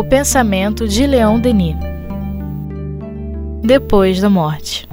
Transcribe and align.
O 0.00 0.02
pensamento 0.02 0.88
de 0.88 1.06
Leão 1.06 1.38
Denis. 1.38 1.76
Depois 3.62 4.18
da 4.18 4.30
morte. 4.30 4.88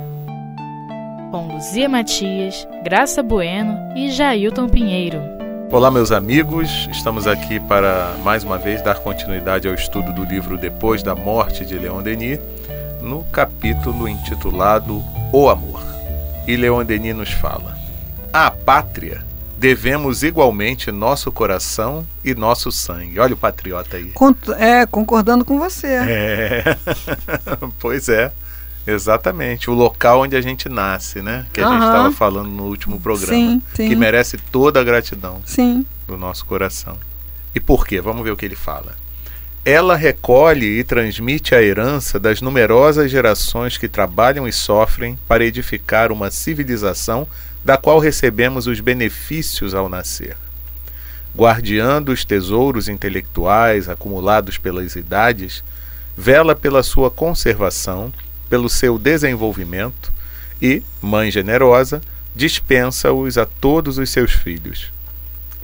Com 1.32 1.48
Luzia 1.48 1.87
Matias, 1.87 2.67
Graça 2.83 3.23
Bueno 3.23 3.80
e 3.96 4.12
Jailton 4.12 4.67
Pinheiro. 4.67 5.21
Olá, 5.71 5.89
meus 5.89 6.12
amigos. 6.12 6.89
Estamos 6.91 7.25
aqui 7.25 7.57
para 7.57 8.18
mais 8.21 8.43
uma 8.43 8.57
vez 8.57 8.82
dar 8.82 9.00
continuidade 9.00 9.66
ao 9.66 9.73
estudo 9.73 10.12
do 10.12 10.25
livro 10.25 10.57
Depois 10.57 11.02
da 11.02 11.16
Morte 11.16 11.66
de 11.66 11.80
Leon 11.80 12.04
Denis, 12.04 12.42
no 13.02 13.24
capítulo 13.32 14.10
intitulado 14.10 15.02
O 15.32 15.48
Amor. 15.48 15.82
E 16.46 16.58
Leon 16.58 16.84
Denis 16.84 17.16
nos 17.16 17.32
fala: 17.32 17.78
A 18.34 18.52
pátria 18.52 19.27
devemos 19.58 20.24
igualmente 20.24 20.92
nosso 20.92 21.32
coração 21.32 22.05
e 22.23 22.36
nosso 22.36 22.71
sangue. 22.71 23.20
Olha 23.20 23.34
o 23.34 23.38
patriota 23.38 23.98
aí. 23.98 24.12
É, 24.58 24.86
concordando 24.86 25.44
com 25.44 25.58
você. 25.58 25.88
É. 25.88 26.77
pois 27.80 28.08
é. 28.08 28.31
Exatamente, 28.86 29.70
o 29.70 29.73
local 29.73 30.22
onde 30.22 30.38
a 30.38 30.40
gente 30.40 30.70
nasce, 30.70 31.22
né? 31.22 31.45
Que 31.52 31.59
a 31.59 31.67
uhum. 31.67 31.73
gente 31.73 31.86
estava 31.88 32.12
falando 32.14 32.48
no 32.48 32.64
último 32.64 32.98
programa. 32.98 33.34
Sim, 33.34 33.62
sim. 33.73 33.90
Que 33.90 33.95
merece 33.98 34.38
toda 34.38 34.80
a 34.80 34.84
gratidão 34.84 35.41
sim. 35.45 35.86
do 36.08 36.16
nosso 36.16 36.45
coração. 36.45 36.98
E 37.53 37.59
por 37.59 37.86
quê? 37.86 38.00
Vamos 38.00 38.23
ver 38.23 38.31
o 38.31 38.38
que 38.38 38.45
ele 38.45 38.55
fala. 38.55 38.95
Ela 39.66 39.98
recolhe 39.98 40.80
e 40.80 40.86
transmite 40.86 41.53
a 41.53 41.62
herança 41.62 42.17
das 42.17 42.42
numerosas 42.42 43.12
gerações 43.12 43.78
que 43.78 43.89
trabalham 43.89 44.48
e 44.48 44.53
sofrem 44.53 45.20
para 45.28 45.44
edificar 45.44 46.09
uma 46.09 46.31
civilização 46.31 47.28
da 47.67 47.76
qual 47.76 47.99
recebemos 47.99 48.66
os 48.66 48.80
benefícios 48.80 49.75
ao 49.75 49.89
nascer. 49.89 50.38
Guardiando 51.35 52.13
os 52.13 52.23
tesouros 52.23 52.88
intelectuais 52.88 53.89
acumulados 53.89 54.58
pelas 54.58 54.95
idades, 54.95 55.66
vela 56.16 56.55
pela 56.55 56.81
sua 56.81 57.11
conservação, 57.11 58.14
pelo 58.50 58.69
seu 58.69 58.97
desenvolvimento 58.97 60.14
e, 60.61 60.81
mãe 61.02 61.30
generosa, 61.30 62.02
dispensa-os 62.33 63.38
a 63.38 63.45
todos 63.45 63.97
os 63.97 64.09
seus 64.11 64.31
filhos. 64.31 64.89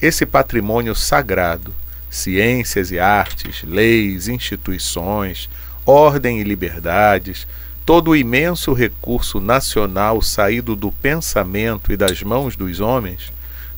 Esse 0.02 0.25
patrimônio 0.25 0.94
sagrado, 0.94 1.73
ciências 2.09 2.91
e 2.91 3.00
artes, 3.00 3.63
leis, 3.63 4.28
instituições, 4.28 5.50
ordem 5.85 6.41
e 6.41 6.44
liberdades, 6.44 7.47
todo 7.86 8.12
o 8.12 8.16
imenso 8.16 8.73
recurso 8.73 9.39
nacional 9.39 10.22
saído 10.22 10.76
do 10.76 10.92
pensamento 10.92 11.92
e 11.92 11.98
das 11.98 12.22
mãos 12.23 12.56
dos 12.56 12.80
homens, 12.80 13.31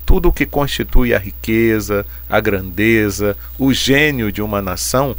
tudo 0.06 0.30
o 0.30 0.34
que 0.34 0.45
constitui 0.45 1.14
a 1.14 1.17
riqueza, 1.17 2.06
a 2.30 2.39
grandeza, 2.39 3.36
o 3.58 3.73
gênio 3.73 4.31
de 4.31 4.42
uma 4.42 4.62
nação, 4.62 5.16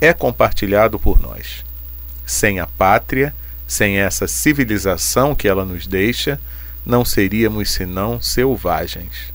é 0.00 0.12
compartilhado 0.14 0.98
por 0.98 1.20
nós. 1.20 1.64
Sem 2.24 2.58
a 2.58 2.66
pátria, 2.66 3.34
sem 3.66 3.98
essa 3.98 4.26
civilização 4.26 5.34
que 5.34 5.46
ela 5.46 5.64
nos 5.64 5.86
deixa, 5.86 6.40
não 6.84 7.04
seríamos 7.04 7.70
senão 7.70 8.20
selvagens. 8.22 9.32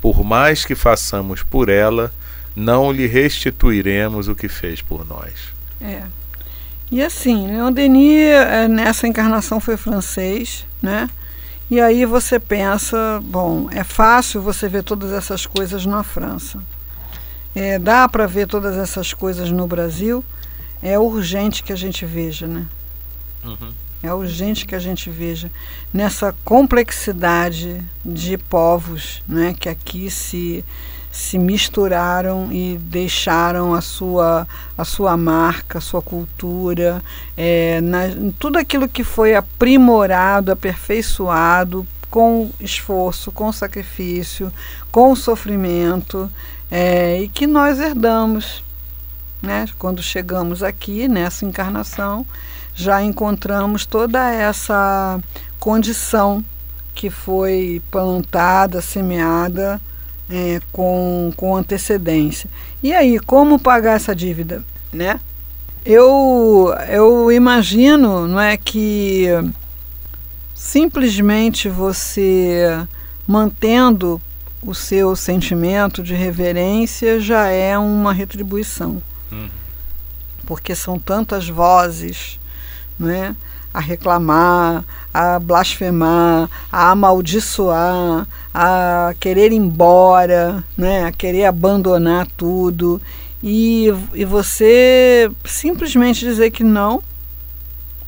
Por 0.00 0.22
mais 0.22 0.66
que 0.66 0.74
façamos 0.74 1.42
por 1.42 1.70
ela, 1.70 2.12
não 2.54 2.92
lhe 2.92 3.06
restituiremos 3.06 4.28
o 4.28 4.34
que 4.34 4.48
fez 4.48 4.82
por 4.82 5.06
nós. 5.06 5.32
É. 5.80 6.02
E 6.90 7.02
assim, 7.02 7.48
Leon 7.48 7.72
Denis 7.72 8.20
é, 8.20 8.68
nessa 8.68 9.06
encarnação 9.06 9.58
foi 9.58 9.76
francês, 9.76 10.66
né? 10.82 11.08
E 11.70 11.80
aí 11.80 12.04
você 12.04 12.38
pensa, 12.38 13.20
bom, 13.24 13.68
é 13.70 13.82
fácil 13.82 14.42
você 14.42 14.68
ver 14.68 14.84
todas 14.84 15.12
essas 15.12 15.46
coisas 15.46 15.86
na 15.86 16.02
França. 16.02 16.62
É, 17.54 17.78
dá 17.78 18.08
para 18.08 18.26
ver 18.26 18.46
todas 18.46 18.76
essas 18.76 19.14
coisas 19.14 19.50
no 19.50 19.66
Brasil. 19.66 20.24
É 20.82 20.98
urgente 20.98 21.62
que 21.62 21.72
a 21.72 21.76
gente 21.76 22.04
veja, 22.04 22.46
né? 22.46 22.66
Uhum. 23.44 23.72
É 24.02 24.12
urgente 24.12 24.66
que 24.66 24.74
a 24.74 24.78
gente 24.78 25.08
veja 25.08 25.50
nessa 25.92 26.34
complexidade 26.44 27.82
de 28.04 28.36
povos, 28.36 29.22
né? 29.26 29.54
Que 29.58 29.68
aqui 29.68 30.10
se 30.10 30.62
se 31.14 31.38
misturaram 31.38 32.50
e 32.50 32.76
deixaram 32.76 33.72
a 33.72 33.80
sua, 33.80 34.48
a 34.76 34.84
sua 34.84 35.16
marca, 35.16 35.78
a 35.78 35.80
sua 35.80 36.02
cultura, 36.02 37.00
é, 37.36 37.80
na, 37.80 38.00
tudo 38.36 38.58
aquilo 38.58 38.88
que 38.88 39.04
foi 39.04 39.36
aprimorado, 39.36 40.50
aperfeiçoado 40.50 41.86
com 42.10 42.50
esforço, 42.58 43.30
com 43.30 43.52
sacrifício, 43.52 44.52
com 44.90 45.14
sofrimento 45.14 46.28
é, 46.68 47.22
e 47.22 47.28
que 47.28 47.46
nós 47.46 47.78
herdamos. 47.78 48.64
Né? 49.40 49.66
Quando 49.78 50.02
chegamos 50.02 50.64
aqui 50.64 51.06
nessa 51.06 51.46
encarnação, 51.46 52.26
já 52.74 53.00
encontramos 53.00 53.86
toda 53.86 54.32
essa 54.32 55.20
condição 55.60 56.44
que 56.92 57.08
foi 57.08 57.80
plantada, 57.88 58.80
semeada 58.80 59.80
é, 60.30 60.60
com, 60.72 61.32
com 61.36 61.56
antecedência. 61.56 62.48
E 62.82 62.92
aí, 62.92 63.18
como 63.20 63.58
pagar 63.58 63.96
essa 63.96 64.14
dívida? 64.14 64.62
Né? 64.92 65.20
Eu, 65.84 66.74
eu 66.88 67.30
imagino 67.30 68.26
não 68.26 68.40
é, 68.40 68.56
que 68.56 69.26
simplesmente 70.54 71.68
você 71.68 72.86
mantendo 73.26 74.20
o 74.62 74.74
seu 74.74 75.14
sentimento 75.14 76.02
de 76.02 76.14
reverência 76.14 77.20
já 77.20 77.48
é 77.48 77.76
uma 77.76 78.12
retribuição. 78.12 79.02
Uhum. 79.30 79.48
Porque 80.46 80.74
são 80.74 80.98
tantas 80.98 81.48
vozes, 81.48 82.38
não 82.98 83.10
é? 83.10 83.34
A 83.74 83.80
reclamar, 83.80 84.84
a 85.12 85.40
blasfemar, 85.40 86.48
a 86.70 86.90
amaldiçoar, 86.92 88.26
a 88.54 89.12
querer 89.18 89.50
ir 89.50 89.56
embora, 89.56 90.62
né? 90.78 91.04
a 91.04 91.10
querer 91.10 91.46
abandonar 91.46 92.28
tudo. 92.36 93.02
E, 93.42 93.88
e 94.14 94.24
você 94.24 95.28
simplesmente 95.44 96.20
dizer 96.20 96.52
que 96.52 96.62
não, 96.62 97.02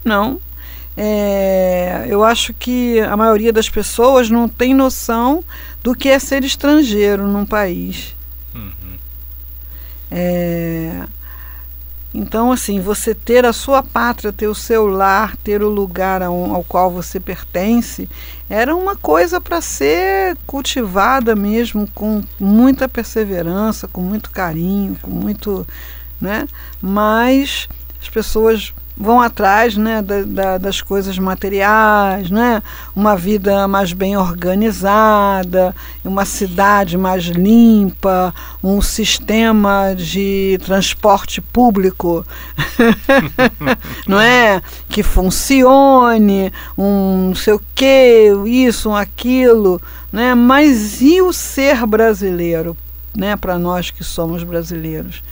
não. 0.04 0.40
É, 0.96 2.06
eu 2.08 2.24
acho 2.24 2.54
que 2.54 3.00
a 3.00 3.16
maioria 3.16 3.52
das 3.52 3.68
pessoas 3.68 4.30
não 4.30 4.48
tem 4.48 4.72
noção 4.72 5.44
do 5.82 5.94
que 5.94 6.08
é 6.08 6.18
ser 6.18 6.44
estrangeiro 6.44 7.26
num 7.26 7.44
país. 7.44 8.16
Uhum. 8.54 8.96
É, 10.10 11.02
então, 12.18 12.50
assim, 12.50 12.80
você 12.80 13.14
ter 13.14 13.44
a 13.44 13.52
sua 13.52 13.82
pátria, 13.82 14.32
ter 14.32 14.46
o 14.46 14.54
seu 14.54 14.86
lar, 14.86 15.36
ter 15.36 15.62
o 15.62 15.68
lugar 15.68 16.22
ao, 16.22 16.34
ao 16.54 16.64
qual 16.64 16.90
você 16.90 17.20
pertence, 17.20 18.08
era 18.48 18.74
uma 18.74 18.96
coisa 18.96 19.38
para 19.38 19.60
ser 19.60 20.34
cultivada 20.46 21.36
mesmo 21.36 21.86
com 21.94 22.22
muita 22.40 22.88
perseverança, 22.88 23.86
com 23.86 24.00
muito 24.00 24.30
carinho, 24.30 24.96
com 25.02 25.10
muito. 25.10 25.66
Né? 26.18 26.48
Mas 26.80 27.68
as 28.00 28.08
pessoas 28.08 28.72
vão 28.96 29.20
atrás 29.20 29.76
né, 29.76 30.00
da, 30.00 30.22
da, 30.22 30.58
das 30.58 30.80
coisas 30.80 31.18
materiais, 31.18 32.30
né? 32.30 32.62
uma 32.94 33.14
vida 33.14 33.68
mais 33.68 33.92
bem 33.92 34.16
organizada, 34.16 35.74
uma 36.02 36.24
cidade 36.24 36.96
mais 36.96 37.24
limpa, 37.24 38.34
um 38.62 38.80
sistema 38.80 39.94
de 39.94 40.58
transporte 40.64 41.42
público 41.42 42.24
não 44.08 44.18
é? 44.18 44.62
que 44.88 45.02
funcione, 45.02 46.50
um 46.76 47.28
não 47.28 47.34
sei 47.34 47.54
o 47.54 47.62
que, 47.74 48.32
isso, 48.46 48.90
um 48.90 48.96
aquilo. 48.96 49.80
Né? 50.10 50.34
Mas 50.34 51.02
e 51.02 51.20
o 51.20 51.32
ser 51.32 51.86
brasileiro, 51.86 52.76
né? 53.14 53.36
para 53.36 53.58
nós 53.58 53.90
que 53.90 54.02
somos 54.02 54.42
brasileiros? 54.42 55.22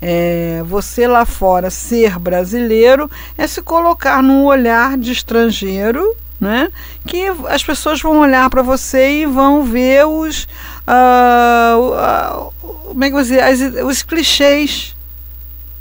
É, 0.00 0.62
você 0.66 1.06
lá 1.06 1.26
fora 1.26 1.70
ser 1.70 2.18
brasileiro 2.18 3.10
é 3.36 3.46
se 3.46 3.60
colocar 3.60 4.22
num 4.22 4.44
olhar 4.44 4.96
de 4.96 5.12
estrangeiro, 5.12 6.16
né? 6.40 6.70
Que 7.06 7.26
as 7.48 7.62
pessoas 7.62 8.00
vão 8.00 8.18
olhar 8.20 8.48
para 8.48 8.62
você 8.62 9.22
e 9.22 9.26
vão 9.26 9.62
ver 9.62 10.06
os, 10.06 10.44
uh, 10.88 12.48
uh, 12.48 12.52
como 12.88 13.04
é 13.04 13.10
que 13.10 13.14
você, 13.14 13.38
as, 13.38 13.60
os 13.84 14.02
clichês, 14.02 14.96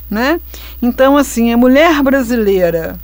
né? 0.09 0.41
Então 0.81 1.15
assim, 1.15 1.53
a 1.53 1.57
mulher 1.57 2.03
brasileira 2.03 2.99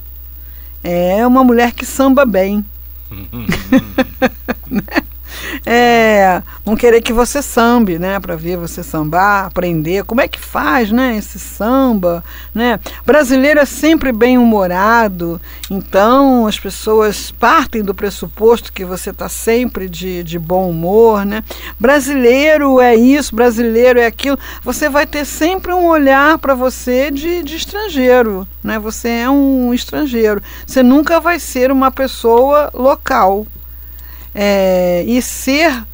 é 0.84 1.26
uma 1.26 1.44
mulher 1.44 1.72
que 1.72 1.86
samba 1.86 2.26
bem. 2.26 2.64
vão 6.76 6.78
querer 6.78 7.02
que 7.02 7.14
você 7.14 7.42
sambe, 7.42 7.98
né? 7.98 8.20
Para 8.20 8.36
ver 8.36 8.58
você 8.58 8.84
sambar, 8.84 9.46
aprender 9.46 10.04
como 10.04 10.20
é 10.20 10.28
que 10.28 10.40
faz, 10.40 10.92
né? 10.92 11.16
Esse 11.18 11.40
samba, 11.40 12.22
né? 12.54 12.80
Brasileiro 13.06 13.62
é 13.62 13.66
sempre 13.66 14.12
bem 14.12 14.38
humorado, 14.38 15.40
então 15.72 16.46
as 16.46 16.60
pessoas 16.60 17.32
partem 17.32 17.82
do 17.82 17.96
pressuposto 17.96 18.74
que 18.74 18.84
você 18.84 19.12
está 19.12 19.30
sempre 19.30 19.88
de, 19.88 20.22
de 20.22 20.38
bom 20.38 20.70
humor, 20.70 21.26
né? 21.26 21.44
Brasileiro 21.80 22.82
é 22.82 22.94
isso, 22.94 23.34
brasileiro 23.34 23.98
é 23.98 24.06
aquilo. 24.06 24.38
Você 24.62 24.90
vai 24.90 25.08
ter 25.08 25.24
sempre 25.24 25.72
um 25.72 25.86
olhar 25.86 26.38
para 26.40 26.54
você 26.54 27.10
de, 27.10 27.42
de 27.42 27.56
estrangeiro, 27.56 28.46
né? 28.62 28.78
Você 28.80 29.08
é 29.08 29.30
um 29.30 29.74
estrangeiro. 29.74 30.44
Você 30.68 30.84
nunca 30.84 31.22
vai 31.22 31.40
ser 31.40 31.72
uma 31.72 31.90
pessoa 31.90 32.70
local. 32.74 33.48
É, 34.38 35.06
e 35.08 35.22
ser 35.22 35.86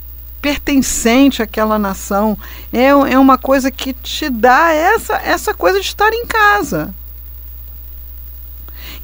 pertencente 0.42 1.42
àquela 1.42 1.78
nação 1.78 2.38
é, 2.74 2.88
é 2.88 3.20
uma 3.20 3.38
coisa 3.38 3.70
que 3.70 3.94
te 3.94 4.30
dá 4.30 4.72
essa, 4.74 5.16
essa 5.18 5.54
coisa 5.54 5.80
de 5.80 5.86
estar 5.86 6.12
em 6.12 6.26
casa. 6.26 6.94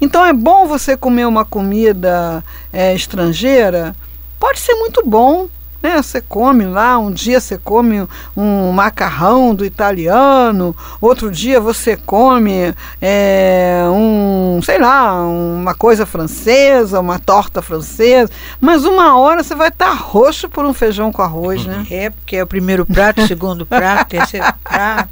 Então 0.00 0.24
é 0.24 0.32
bom 0.32 0.66
você 0.66 0.96
comer 0.96 1.26
uma 1.26 1.44
comida 1.44 2.44
é, 2.72 2.94
estrangeira? 2.94 3.94
Pode 4.38 4.60
ser 4.60 4.74
muito 4.74 5.02
bom, 5.04 5.48
né? 5.82 6.00
Você 6.02 6.20
come 6.20 6.64
lá, 6.64 6.98
um 6.98 7.10
dia 7.10 7.40
você 7.40 7.56
come 7.56 8.06
um 8.36 8.72
macarrão 8.72 9.54
do 9.54 9.64
italiano, 9.64 10.74
outro 11.00 11.30
dia 11.30 11.60
você 11.60 11.96
come 11.96 12.74
é, 13.00 13.84
um, 13.92 14.60
sei 14.62 14.78
lá, 14.78 15.14
uma 15.22 15.74
coisa 15.74 16.04
francesa, 16.04 17.00
uma 17.00 17.18
torta 17.18 17.62
francesa, 17.62 18.30
mas 18.60 18.84
uma 18.84 19.18
hora 19.18 19.42
você 19.42 19.54
vai 19.54 19.68
estar 19.68 19.92
roxo 19.92 20.48
por 20.48 20.64
um 20.64 20.74
feijão 20.74 21.12
com 21.12 21.22
arroz, 21.22 21.64
né? 21.64 21.86
É, 21.90 22.10
porque 22.10 22.36
é 22.36 22.42
o 22.42 22.46
primeiro 22.46 22.84
prato, 22.84 23.22
o 23.22 23.26
segundo 23.26 23.64
prato, 23.64 24.08
terceiro 24.10 24.46
prato. 24.62 25.08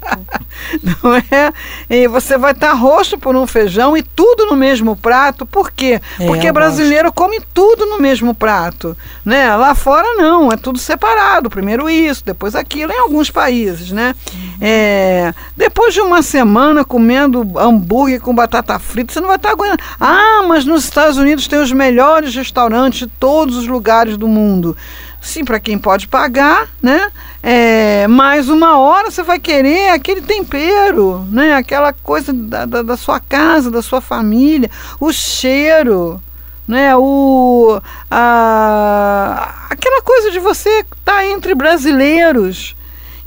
Não 0.83 1.15
é? 1.15 1.53
E 1.89 2.07
você 2.07 2.37
vai 2.37 2.51
estar 2.51 2.73
roxo 2.73 3.17
por 3.17 3.35
um 3.35 3.47
feijão 3.47 3.95
e 3.95 4.03
tudo 4.03 4.47
no 4.47 4.55
mesmo 4.55 4.95
prato. 4.95 5.45
Por 5.45 5.71
quê? 5.71 6.01
É, 6.19 6.25
Porque 6.25 6.51
brasileiro 6.51 7.11
come 7.11 7.39
tudo 7.53 7.85
no 7.85 7.99
mesmo 7.99 8.33
prato, 8.33 8.97
né? 9.23 9.55
Lá 9.55 9.75
fora 9.75 10.15
não, 10.15 10.51
é 10.51 10.56
tudo 10.57 10.79
separado. 10.79 11.49
Primeiro 11.49 11.89
isso, 11.89 12.23
depois 12.25 12.55
aquilo, 12.55 12.91
em 12.91 12.99
alguns 12.99 13.29
países, 13.29 13.91
né? 13.91 14.15
É, 14.59 15.33
depois 15.55 15.93
de 15.93 16.01
uma 16.01 16.21
semana 16.21 16.83
comendo 16.83 17.47
hambúrguer 17.57 18.19
com 18.19 18.33
batata 18.33 18.77
frita, 18.79 19.13
você 19.13 19.19
não 19.19 19.27
vai 19.27 19.37
estar 19.37 19.51
aguentando. 19.51 19.83
Ah, 19.99 20.43
mas 20.47 20.65
nos 20.65 20.83
Estados 20.83 21.17
Unidos 21.17 21.47
tem 21.47 21.59
os 21.59 21.71
melhores 21.71 22.33
restaurantes 22.35 22.99
de 22.99 23.07
todos 23.07 23.55
os 23.57 23.67
lugares 23.67 24.17
do 24.17 24.27
mundo. 24.27 24.75
Sim, 25.21 25.43
para 25.43 25.59
quem 25.59 25.77
pode 25.77 26.07
pagar, 26.07 26.69
né? 26.81 27.11
É, 27.43 28.07
mais 28.07 28.49
uma 28.49 28.77
hora 28.77 29.11
você 29.11 29.23
vai 29.23 29.39
querer 29.39 29.89
aquele 29.89 30.21
tempero, 30.21 31.25
né? 31.29 31.53
Aquela 31.53 31.91
coisa 31.91 32.31
da, 32.31 32.65
da, 32.65 32.81
da 32.81 32.97
sua 32.97 33.19
casa, 33.19 33.69
da 33.69 33.81
sua 33.81 33.99
família, 33.99 34.69
o 34.99 35.11
cheiro, 35.11 36.21
né? 36.67 36.95
O, 36.95 37.79
a, 38.11 39.67
aquela 39.69 40.01
coisa 40.01 40.31
de 40.31 40.39
você 40.39 40.79
estar 40.79 40.93
tá 41.05 41.25
entre 41.25 41.55
brasileiros. 41.55 42.75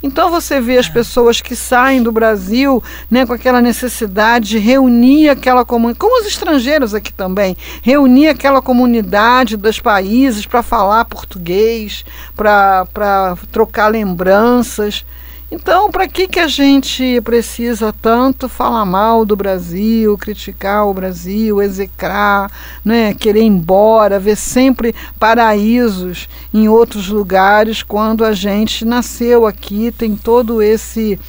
Então 0.03 0.31
você 0.31 0.59
vê 0.59 0.77
as 0.77 0.89
pessoas 0.89 1.41
que 1.41 1.55
saem 1.55 2.01
do 2.01 2.11
Brasil 2.11 2.83
né, 3.09 3.25
com 3.25 3.33
aquela 3.33 3.61
necessidade 3.61 4.49
de 4.49 4.57
reunir 4.57 5.29
aquela 5.29 5.63
comunidade, 5.63 5.99
como 5.99 6.19
os 6.19 6.27
estrangeiros 6.27 6.95
aqui 6.95 7.13
também, 7.13 7.55
reunir 7.83 8.29
aquela 8.29 8.61
comunidade 8.61 9.55
dos 9.55 9.79
países 9.79 10.45
para 10.45 10.63
falar 10.63 11.05
português, 11.05 12.03
para 12.35 13.37
trocar 13.51 13.89
lembranças. 13.89 15.05
Então, 15.51 15.91
para 15.91 16.07
que, 16.07 16.29
que 16.29 16.39
a 16.39 16.47
gente 16.47 17.19
precisa 17.19 17.91
tanto 17.91 18.47
falar 18.47 18.85
mal 18.85 19.25
do 19.25 19.35
Brasil, 19.35 20.17
criticar 20.17 20.87
o 20.87 20.93
Brasil, 20.93 21.61
execrar, 21.61 22.49
né, 22.85 23.13
querer 23.13 23.41
ir 23.41 23.47
embora, 23.47 24.17
ver 24.17 24.37
sempre 24.37 24.95
paraísos 25.19 26.29
em 26.53 26.69
outros 26.69 27.09
lugares 27.09 27.83
quando 27.83 28.23
a 28.23 28.31
gente 28.31 28.85
nasceu 28.85 29.45
aqui, 29.45 29.91
tem 29.91 30.15
todo 30.15 30.61
esse 30.61 31.19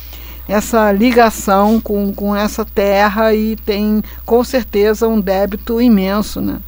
essa 0.48 0.92
ligação 0.92 1.80
com, 1.80 2.12
com 2.12 2.34
essa 2.34 2.64
terra 2.64 3.32
e 3.34 3.56
tem 3.56 4.02
com 4.24 4.44
certeza 4.44 5.08
um 5.08 5.20
débito 5.20 5.80
imenso, 5.80 6.40
né? 6.40 6.60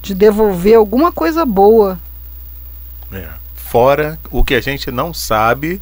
De 0.00 0.14
devolver 0.14 0.76
alguma 0.76 1.12
coisa 1.12 1.44
boa. 1.44 1.98
É. 3.12 3.28
Fora 3.54 4.18
o 4.30 4.42
que 4.42 4.54
a 4.54 4.60
gente 4.60 4.90
não 4.90 5.12
sabe 5.12 5.80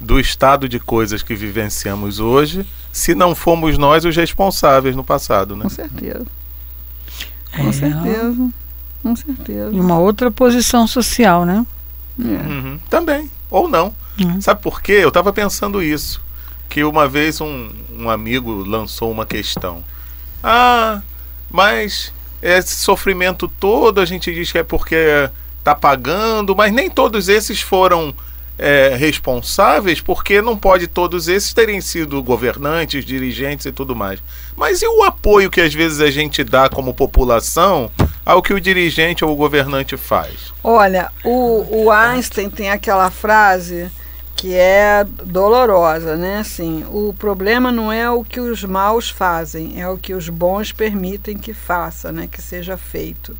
do 0.00 0.20
estado 0.20 0.68
de 0.68 0.78
coisas 0.78 1.22
que 1.22 1.34
vivenciamos 1.34 2.20
hoje, 2.20 2.66
se 2.92 3.14
não 3.14 3.34
fomos 3.34 3.78
nós 3.78 4.04
os 4.04 4.14
responsáveis 4.16 4.94
no 4.94 5.02
passado, 5.04 5.56
né? 5.56 5.62
Com 5.64 5.68
certeza. 5.70 6.26
Com 7.56 7.68
É. 7.68 7.72
certeza. 7.72 8.48
Com 9.02 9.16
certeza. 9.16 9.70
Em 9.74 9.80
uma 9.80 9.98
outra 9.98 10.30
posição 10.30 10.86
social, 10.86 11.44
né? 11.44 11.64
É. 12.18 12.22
Uhum. 12.24 12.78
Também, 12.90 13.30
ou 13.50 13.68
não. 13.68 13.92
Uhum. 14.20 14.40
Sabe 14.40 14.62
por 14.62 14.80
quê? 14.82 14.92
Eu 15.00 15.08
estava 15.08 15.32
pensando 15.32 15.82
isso. 15.82 16.20
Que 16.68 16.82
uma 16.84 17.06
vez 17.08 17.40
um, 17.40 17.70
um 17.98 18.10
amigo 18.10 18.52
lançou 18.64 19.10
uma 19.10 19.24
questão. 19.24 19.82
Ah, 20.42 21.00
mas 21.50 22.12
esse 22.42 22.76
sofrimento 22.76 23.48
todo 23.48 24.00
a 24.00 24.04
gente 24.04 24.32
diz 24.34 24.50
que 24.52 24.58
é 24.58 24.62
porque 24.62 25.30
tá 25.62 25.74
pagando, 25.74 26.54
mas 26.54 26.72
nem 26.72 26.88
todos 26.90 27.28
esses 27.28 27.60
foram 27.60 28.14
é, 28.58 28.94
responsáveis, 28.96 30.00
porque 30.00 30.40
não 30.40 30.56
pode 30.56 30.86
todos 30.86 31.28
esses 31.28 31.52
terem 31.52 31.80
sido 31.80 32.22
governantes, 32.22 33.04
dirigentes 33.04 33.66
e 33.66 33.72
tudo 33.72 33.94
mais. 33.94 34.20
Mas 34.56 34.82
e 34.82 34.86
o 34.86 35.02
apoio 35.02 35.50
que 35.50 35.60
às 35.60 35.74
vezes 35.74 36.00
a 36.00 36.10
gente 36.10 36.42
dá 36.42 36.68
como 36.68 36.94
população 36.94 37.90
ao 38.24 38.42
que 38.42 38.52
o 38.52 38.60
dirigente 38.60 39.24
ou 39.24 39.32
o 39.32 39.36
governante 39.36 39.96
faz? 39.96 40.52
Olha, 40.64 41.10
o, 41.22 41.84
o 41.84 41.90
Einstein 41.90 42.50
tem 42.50 42.70
aquela 42.70 43.10
frase 43.10 43.90
que 44.34 44.54
é 44.54 45.06
dolorosa, 45.24 46.14
né? 46.14 46.38
Assim, 46.38 46.84
o 46.90 47.14
problema 47.14 47.72
não 47.72 47.90
é 47.90 48.10
o 48.10 48.22
que 48.22 48.38
os 48.38 48.62
maus 48.64 49.08
fazem, 49.08 49.80
é 49.80 49.88
o 49.88 49.96
que 49.96 50.12
os 50.12 50.28
bons 50.28 50.72
permitem 50.72 51.38
que 51.38 51.54
faça, 51.54 52.12
né? 52.12 52.28
Que 52.30 52.42
seja 52.42 52.76
feito. 52.76 53.34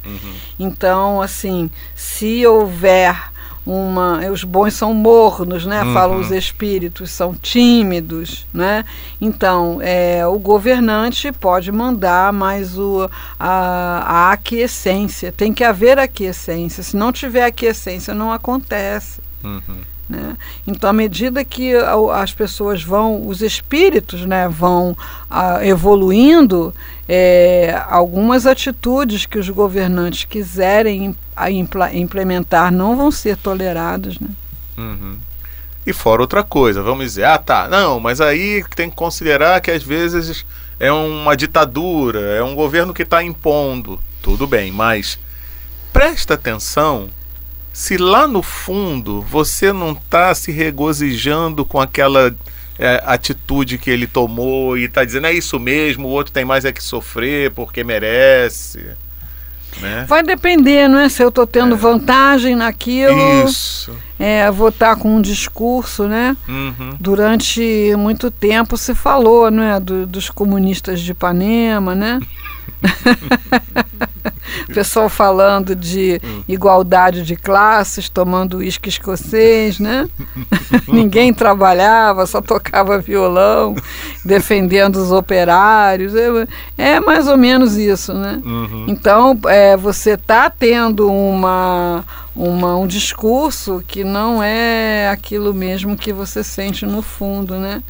Então, 0.59 1.21
assim, 1.21 1.71
se 1.95 2.47
houver 2.47 3.31
uma, 3.67 4.21
os 4.31 4.45
bons 4.45 4.75
são 4.75 4.95
mornos, 4.95 5.67
né? 5.67 5.83
Uhum. 5.83 5.93
Falam 5.93 6.21
os 6.21 6.31
espíritos 6.31 7.11
são 7.11 7.35
tímidos, 7.35 8.47
né? 8.55 8.85
Então, 9.21 9.81
é, 9.83 10.25
o 10.27 10.39
governante 10.39 11.33
pode 11.33 11.73
mandar, 11.73 12.33
mas 12.33 12.79
o, 12.79 13.11
a, 13.39 14.29
a 14.29 14.33
aquiescência 14.33 15.33
tem 15.33 15.53
que 15.53 15.65
haver 15.65 15.99
aquiescência. 15.99 16.83
Se 16.83 16.97
não 16.97 17.11
tiver 17.11 17.45
aquiescência, 17.45 18.15
não 18.15 18.31
acontece. 18.31 19.21
Uhum. 19.43 19.96
Né? 20.09 20.37
Então, 20.67 20.89
à 20.89 20.93
medida 20.93 21.45
que 21.45 21.73
as 22.13 22.33
pessoas 22.33 22.83
vão, 22.83 23.27
os 23.27 23.43
espíritos 23.43 24.25
né, 24.25 24.49
vão 24.49 24.97
ah, 25.29 25.59
evoluindo, 25.67 26.73
é, 27.09 27.81
algumas 27.89 28.47
atitudes 28.47 29.27
que 29.27 29.39
os 29.39 29.49
governantes 29.49 30.25
quiserem 30.25 31.07
im- 31.07 31.17
a 31.35 31.51
impla- 31.51 31.93
implementar 31.93 32.73
não 32.73 32.97
vão 32.97 33.11
ser 33.11 33.37
toleradas. 33.37 34.19
Né? 34.21 34.29
Uhum. 34.79 35.17
E 35.85 35.93
fora 35.93 36.23
outra 36.23 36.43
coisa, 36.43 36.83
vamos 36.83 37.05
dizer, 37.05 37.25
ah 37.25 37.39
tá, 37.39 37.69
não, 37.69 37.99
mas 38.01 38.21
aí 38.21 38.65
tem 38.75 38.89
que 38.91 38.97
considerar 38.97 39.61
que 39.61 39.71
às 39.71 39.83
vezes 39.83 40.45
é 40.79 40.91
uma 40.93 41.37
ditadura, 41.37 42.21
é 42.21 42.43
um 42.43 42.55
governo 42.55 42.95
que 42.95 43.03
está 43.03 43.23
impondo. 43.23 43.99
Tudo 44.23 44.47
bem, 44.47 44.73
mas 44.73 45.19
presta 45.93 46.35
atenção 46.35 47.09
se 47.79 47.99
lá 47.99 48.27
no 48.27 48.43
fundo 48.43 49.21
você 49.21 49.71
não 49.71 49.93
está 49.93 50.35
se 50.35 50.51
regozijando 50.51 51.63
com 51.63 51.79
aquela 51.79 52.35
é, 52.79 53.03
atitude 53.05 53.77
que 53.77 53.91
ele 53.91 54.07
tomou 54.07 54.79
e 54.79 54.85
está 54.85 55.05
dizendo 55.05 55.27
é 55.27 55.33
isso 55.35 55.61
mesmo, 55.61 56.09
o 56.09 56.11
outro 56.11 56.33
tem 56.33 56.43
mais 56.43 56.65
é 56.65 56.73
que 56.73 56.83
sofrer 56.83 57.51
porque 57.51 57.85
merece. 57.85 58.87
Né? 59.79 60.07
Vai 60.09 60.23
depender, 60.23 60.89
não 60.89 60.99
é? 60.99 61.07
Se 61.11 61.23
eu 61.23 61.29
estou 61.29 61.47
tendo 61.47 61.77
vantagem 61.77 62.57
naquilo, 62.57 63.45
Isso. 63.47 63.95
é, 64.19 64.51
vou 64.51 64.71
estar 64.71 64.97
com 64.97 65.15
um 65.17 65.21
discurso, 65.21 66.09
né? 66.09 66.35
Uhum. 66.49 66.97
Durante 66.99 67.93
muito 67.99 68.31
tempo 68.31 68.79
se 68.79 68.95
falou, 68.95 69.51
não 69.51 69.63
é, 69.63 69.79
do- 69.79 70.07
dos 70.07 70.31
comunistas 70.31 70.99
de 71.03 71.11
Ipanema, 71.11 71.95
né? 71.95 72.19
O 74.69 74.73
pessoal 74.75 75.09
falando 75.09 75.75
de 75.75 76.21
igualdade 76.49 77.23
de 77.23 77.37
classes, 77.37 78.09
tomando 78.09 78.59
uísque 78.59 78.89
escocês, 78.89 79.79
né? 79.79 80.09
Ninguém 80.89 81.33
trabalhava, 81.33 82.27
só 82.27 82.41
tocava 82.41 82.99
violão, 82.99 83.75
defendendo 84.25 84.97
os 84.97 85.13
operários. 85.13 86.15
É, 86.15 86.29
é 86.77 87.01
mais 87.01 87.29
ou 87.29 87.37
menos 87.37 87.77
isso, 87.77 88.13
né? 88.15 88.41
Uhum. 88.45 88.87
Então, 88.89 89.39
é, 89.47 89.77
você 89.77 90.13
está 90.13 90.49
tendo 90.51 91.11
uma, 91.11 92.05
uma, 92.35 92.77
um 92.77 92.87
discurso 92.87 93.83
que 93.87 94.05
não 94.05 94.43
é 94.43 95.09
aquilo 95.09 95.53
mesmo 95.55 95.97
que 95.97 96.13
você 96.13 96.43
sente 96.45 96.85
no 96.85 97.03
fundo, 97.03 97.55
né? 97.55 97.83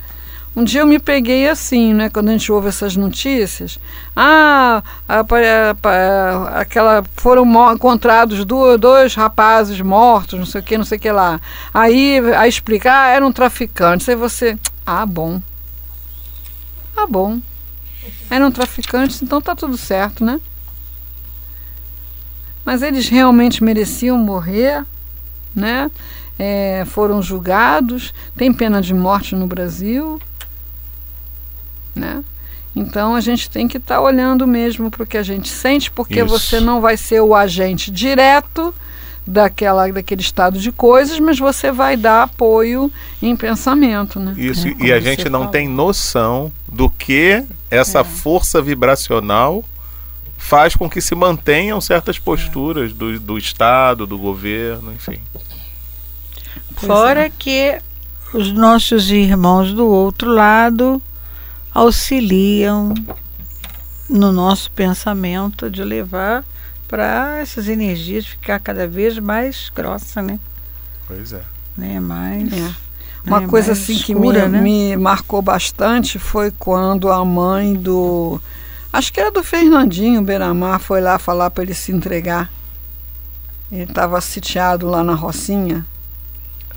Um 0.56 0.64
dia 0.64 0.80
eu 0.80 0.86
me 0.86 0.98
peguei 0.98 1.46
assim, 1.46 1.92
né? 1.92 2.08
Quando 2.08 2.30
a 2.30 2.32
gente 2.32 2.50
ouve 2.50 2.68
essas 2.68 2.96
notícias, 2.96 3.78
ah, 4.16 4.82
a, 5.06 5.20
a, 5.20 6.60
aquela 6.60 7.04
foram 7.14 7.44
encontrados 7.74 8.42
dois, 8.42 8.80
dois 8.80 9.14
rapazes 9.14 9.78
mortos, 9.82 10.38
não 10.38 10.46
sei 10.46 10.62
o 10.62 10.64
que, 10.64 10.78
não 10.78 10.84
sei 10.86 10.96
o 10.96 11.00
que 11.00 11.12
lá. 11.12 11.38
Aí 11.74 12.20
a 12.34 12.48
explicar, 12.48 13.04
ah, 13.04 13.08
eram 13.08 13.30
traficantes. 13.30 14.08
Aí 14.08 14.16
você, 14.16 14.58
ah, 14.86 15.04
bom, 15.04 15.42
ah, 16.96 17.06
bom, 17.06 17.38
eram 18.30 18.50
traficantes, 18.50 19.20
então 19.20 19.42
tá 19.42 19.54
tudo 19.54 19.76
certo, 19.76 20.24
né? 20.24 20.40
Mas 22.64 22.80
eles 22.80 23.10
realmente 23.10 23.62
mereciam 23.62 24.16
morrer, 24.16 24.86
né? 25.54 25.90
É, 26.38 26.84
foram 26.86 27.20
julgados, 27.20 28.14
tem 28.34 28.50
pena 28.54 28.80
de 28.80 28.94
morte 28.94 29.34
no 29.34 29.46
Brasil, 29.46 30.18
né? 31.96 32.22
Então 32.74 33.14
a 33.14 33.20
gente 33.20 33.48
tem 33.48 33.66
que 33.66 33.78
estar 33.78 33.96
tá 33.96 34.00
olhando 34.00 34.46
mesmo 34.46 34.90
para 34.90 35.02
o 35.02 35.06
que 35.06 35.16
a 35.16 35.22
gente 35.22 35.48
sente, 35.48 35.90
porque 35.90 36.20
Isso. 36.20 36.28
você 36.28 36.60
não 36.60 36.80
vai 36.80 36.96
ser 36.96 37.22
o 37.22 37.34
agente 37.34 37.90
direto 37.90 38.74
daquela, 39.26 39.90
daquele 39.90 40.20
estado 40.20 40.58
de 40.58 40.70
coisas, 40.70 41.18
mas 41.18 41.38
você 41.38 41.72
vai 41.72 41.96
dar 41.96 42.24
apoio 42.24 42.92
em 43.20 43.34
pensamento. 43.34 44.20
Né? 44.20 44.34
Isso, 44.36 44.68
é, 44.68 44.74
e 44.78 44.92
a 44.92 45.00
gente 45.00 45.28
não 45.28 45.48
tem 45.48 45.66
noção 45.66 46.52
do 46.70 46.88
que 46.88 47.42
essa 47.70 48.00
é. 48.00 48.04
força 48.04 48.60
vibracional 48.62 49.64
faz 50.36 50.76
com 50.76 50.88
que 50.88 51.00
se 51.00 51.14
mantenham 51.14 51.80
certas 51.80 52.18
posturas 52.18 52.92
do, 52.92 53.18
do 53.18 53.36
Estado, 53.36 54.06
do 54.06 54.16
governo, 54.16 54.92
enfim. 54.92 55.18
Fora 56.76 57.26
é. 57.26 57.32
que 57.36 57.78
os 58.32 58.52
nossos 58.52 59.10
irmãos 59.10 59.72
do 59.72 59.86
outro 59.86 60.30
lado 60.30 61.02
auxiliam 61.76 62.94
no 64.08 64.32
nosso 64.32 64.70
pensamento 64.70 65.68
de 65.68 65.84
levar 65.84 66.42
para 66.88 67.38
essas 67.38 67.68
energias 67.68 68.26
ficar 68.26 68.58
cada 68.60 68.88
vez 68.88 69.18
mais 69.18 69.70
grossa, 69.74 70.22
né? 70.22 70.40
Pois 71.06 71.34
é. 71.34 71.42
Né? 71.76 72.00
Mais. 72.00 72.50
É. 72.50 72.74
Uma 73.26 73.40
né? 73.40 73.46
coisa 73.46 73.68
mais 73.72 73.82
assim 73.82 73.92
escura, 73.92 74.40
que 74.40 74.48
me, 74.48 74.58
né? 74.58 74.60
me 74.60 74.96
marcou 74.96 75.42
bastante 75.42 76.18
foi 76.18 76.50
quando 76.50 77.10
a 77.10 77.22
mãe 77.24 77.74
do 77.74 78.40
Acho 78.90 79.12
que 79.12 79.20
era 79.20 79.30
do 79.30 79.44
Fernandinho 79.44 80.22
Beiramar, 80.22 80.80
foi 80.80 81.02
lá 81.02 81.18
falar 81.18 81.50
para 81.50 81.62
ele 81.62 81.74
se 81.74 81.92
entregar. 81.92 82.50
Ele 83.70 83.82
estava 83.82 84.18
sitiado 84.22 84.86
lá 84.86 85.04
na 85.04 85.14
Rocinha. 85.14 85.84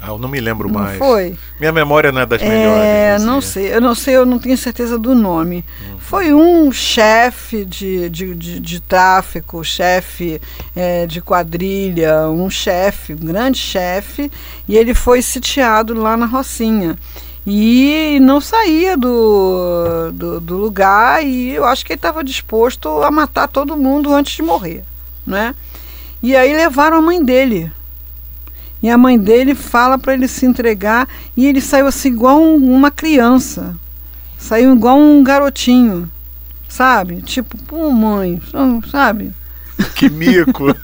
Ah, 0.01 0.07
eu 0.09 0.17
não 0.17 0.29
me 0.29 0.39
lembro 0.39 0.69
não 0.69 0.79
mais. 0.79 0.97
Foi. 0.97 1.35
Minha 1.59 1.71
memória 1.71 2.11
não 2.11 2.21
é 2.21 2.25
das 2.25 2.41
melhores. 2.41 2.83
É, 2.83 3.19
não 3.19 3.41
sei, 3.41 3.73
eu 3.73 3.81
não 3.81 3.93
sei, 3.93 4.15
eu 4.15 4.25
não 4.25 4.39
tenho 4.39 4.57
certeza 4.57 4.97
do 4.97 5.13
nome. 5.13 5.65
Uhum. 5.81 5.99
Foi 5.99 6.33
um 6.33 6.71
chefe 6.71 7.65
de, 7.65 8.09
de, 8.09 8.33
de, 8.33 8.59
de 8.59 8.79
tráfico, 8.79 9.63
chefe 9.63 10.41
é, 10.75 11.05
de 11.05 11.21
quadrilha, 11.21 12.29
um 12.29 12.49
chefe, 12.49 13.13
um 13.13 13.17
grande 13.17 13.57
chefe, 13.57 14.31
e 14.67 14.77
ele 14.77 14.93
foi 14.93 15.21
sitiado 15.21 15.93
lá 15.93 16.15
na 16.15 16.25
Rocinha 16.25 16.97
e 17.45 18.19
não 18.21 18.39
saía 18.39 18.95
do, 18.95 20.11
do, 20.13 20.39
do 20.39 20.57
lugar 20.57 21.25
e 21.25 21.49
eu 21.49 21.65
acho 21.65 21.85
que 21.85 21.93
ele 21.93 21.97
estava 21.97 22.23
disposto 22.23 23.01
a 23.01 23.09
matar 23.09 23.47
todo 23.47 23.75
mundo 23.75 24.13
antes 24.13 24.35
de 24.35 24.43
morrer, 24.43 24.83
né? 25.25 25.55
E 26.21 26.35
aí 26.35 26.53
levaram 26.53 26.97
a 26.97 27.01
mãe 27.01 27.23
dele. 27.23 27.71
E 28.81 28.89
a 28.89 28.98
mãe 28.98 29.17
dele 29.17 29.53
fala 29.53 29.98
para 29.98 30.13
ele 30.13 30.27
se 30.27 30.45
entregar 30.45 31.07
e 31.36 31.45
ele 31.45 31.59
saiu 31.59 31.88
assim 31.88 32.09
igual 32.09 32.41
um, 32.41 32.55
uma 32.74 32.89
criança. 32.89 33.75
Saiu 34.38 34.74
igual 34.74 34.98
um 34.98 35.21
garotinho, 35.21 36.09
sabe? 36.67 37.21
Tipo, 37.21 37.57
pô, 37.63 37.91
mãe, 37.91 38.41
sabe? 38.89 39.33
Que 39.95 40.09
mico. 40.09 40.75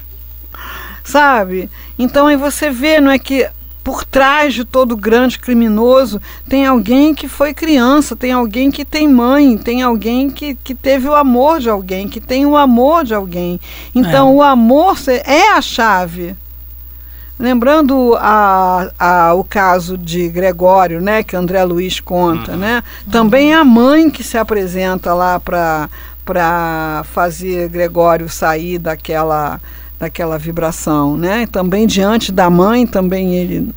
sabe? 1.04 1.70
Então 1.98 2.26
aí 2.26 2.36
você 2.36 2.70
vê, 2.70 2.98
não 2.98 3.10
é 3.10 3.18
que 3.18 3.48
por 3.84 4.02
trás 4.02 4.54
de 4.54 4.64
todo 4.64 4.96
grande 4.96 5.38
criminoso 5.38 6.20
tem 6.48 6.66
alguém 6.66 7.14
que 7.14 7.28
foi 7.28 7.52
criança, 7.52 8.16
tem 8.16 8.32
alguém 8.32 8.70
que 8.70 8.82
tem 8.82 9.06
mãe, 9.06 9.58
tem 9.58 9.82
alguém 9.82 10.30
que, 10.30 10.54
que 10.54 10.74
teve 10.74 11.06
o 11.06 11.14
amor 11.14 11.60
de 11.60 11.68
alguém, 11.68 12.08
que 12.08 12.20
tem 12.20 12.46
o 12.46 12.56
amor 12.56 13.04
de 13.04 13.14
alguém. 13.14 13.60
Então, 13.94 14.30
é. 14.30 14.32
o 14.32 14.42
amor 14.42 14.96
é 15.26 15.52
a 15.52 15.60
chave. 15.60 16.34
Lembrando 17.38 18.14
a, 18.16 18.90
a, 18.98 19.34
o 19.34 19.42
caso 19.42 19.98
de 19.98 20.28
Gregório, 20.28 21.00
né, 21.00 21.22
que 21.24 21.34
André 21.34 21.64
Luiz 21.64 21.98
conta, 21.98 22.52
uhum. 22.52 22.58
né? 22.58 22.82
Também 23.10 23.52
é 23.52 23.56
a 23.56 23.64
mãe 23.64 24.08
que 24.08 24.22
se 24.22 24.38
apresenta 24.38 25.12
lá 25.12 25.40
para 25.40 27.02
fazer 27.12 27.68
Gregório 27.68 28.28
sair 28.28 28.78
daquela 28.78 29.60
daquela 29.98 30.38
vibração, 30.38 31.16
né? 31.16 31.46
Também 31.46 31.86
diante 31.86 32.30
da 32.30 32.50
mãe, 32.50 32.86
também 32.86 33.34
ele, 33.34 33.70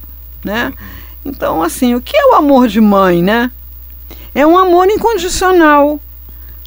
né? 0.43 0.73
Então, 1.25 1.61
assim, 1.61 1.95
o 1.95 2.01
que 2.01 2.15
é 2.15 2.25
o 2.27 2.35
amor 2.35 2.67
de 2.67 2.81
mãe, 2.81 3.21
né? 3.21 3.51
É 4.33 4.45
um 4.45 4.57
amor 4.57 4.87
incondicional, 4.87 5.99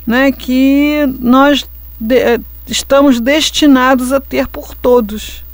né? 0.06 0.32
Que 0.32 1.04
nós 1.18 1.68
de, 1.98 2.16
eh, 2.16 2.40
estamos 2.66 3.20
destinados 3.20 4.12
a 4.12 4.20
ter 4.20 4.46
por 4.48 4.74
todos. 4.74 5.44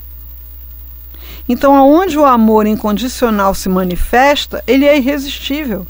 Então, 1.48 1.74
aonde 1.74 2.18
o 2.18 2.24
amor 2.24 2.66
incondicional 2.66 3.54
se 3.54 3.68
manifesta, 3.68 4.62
ele 4.66 4.84
é 4.84 4.96
irresistível. 4.96 5.86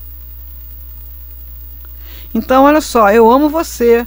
Então, 2.35 2.65
olha 2.65 2.81
só, 2.83 3.11
eu 3.11 3.31
amo 3.31 3.49
você, 3.49 4.07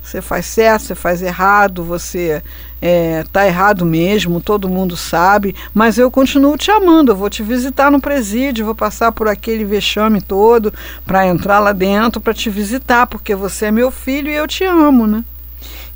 você 0.00 0.20
faz 0.20 0.46
certo, 0.46 0.82
você 0.82 0.94
faz 0.94 1.22
errado, 1.22 1.82
você 1.82 2.42
é, 2.80 3.24
tá 3.32 3.46
errado 3.46 3.84
mesmo, 3.84 4.40
todo 4.40 4.68
mundo 4.68 4.96
sabe, 4.96 5.56
mas 5.72 5.98
eu 5.98 6.10
continuo 6.10 6.56
te 6.56 6.70
amando, 6.70 7.10
eu 7.10 7.16
vou 7.16 7.30
te 7.30 7.42
visitar 7.42 7.90
no 7.90 8.00
presídio, 8.00 8.66
vou 8.66 8.74
passar 8.74 9.10
por 9.10 9.26
aquele 9.26 9.64
vexame 9.64 10.20
todo 10.20 10.72
para 11.04 11.26
entrar 11.26 11.58
lá 11.58 11.72
dentro 11.72 12.20
para 12.20 12.34
te 12.34 12.48
visitar, 12.48 13.06
porque 13.06 13.34
você 13.34 13.66
é 13.66 13.70
meu 13.70 13.90
filho 13.90 14.30
e 14.30 14.34
eu 14.34 14.46
te 14.46 14.62
amo, 14.62 15.06
né? 15.06 15.24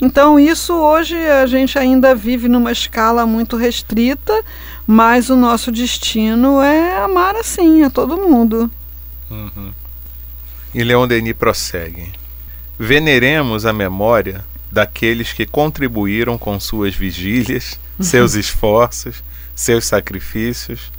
Então, 0.01 0.39
isso 0.39 0.73
hoje 0.75 1.17
a 1.17 1.47
gente 1.47 1.79
ainda 1.79 2.15
vive 2.15 2.49
numa 2.49 2.71
escala 2.71 3.27
muito 3.27 3.57
restrita, 3.57 4.45
mas 4.87 5.29
o 5.29 5.37
nosso 5.37 5.73
destino 5.73 6.63
é 6.63 7.03
amar 7.03 7.35
assim 7.37 7.83
a 7.83 7.91
todo 7.91 8.17
mundo. 8.17 8.71
Uhum. 9.31 9.73
E 10.75 10.85
Leon 10.85 11.09
Denis 11.09 11.35
prossegue. 11.35 12.13
Veneremos 12.79 13.67
a 13.67 13.73
memória 13.73 14.45
daqueles 14.71 15.33
que 15.33 15.47
contribuíram 15.47 16.39
com 16.39 16.61
suas 16.61 16.95
vigílias, 16.95 17.79
seus 18.01 18.35
esforços, 18.37 19.23
seus 19.55 19.85
sacrifícios 19.87 20.93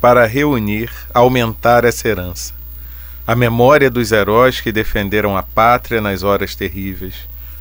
para 0.00 0.26
reunir, 0.26 0.90
aumentar 1.12 1.84
essa 1.84 2.08
herança. 2.08 2.54
A 3.26 3.34
memória 3.34 3.90
dos 3.90 4.12
heróis 4.12 4.60
que 4.60 4.70
defenderam 4.70 5.36
a 5.36 5.42
pátria 5.42 6.00
nas 6.00 6.22
horas 6.22 6.54
terríveis, 6.54 7.14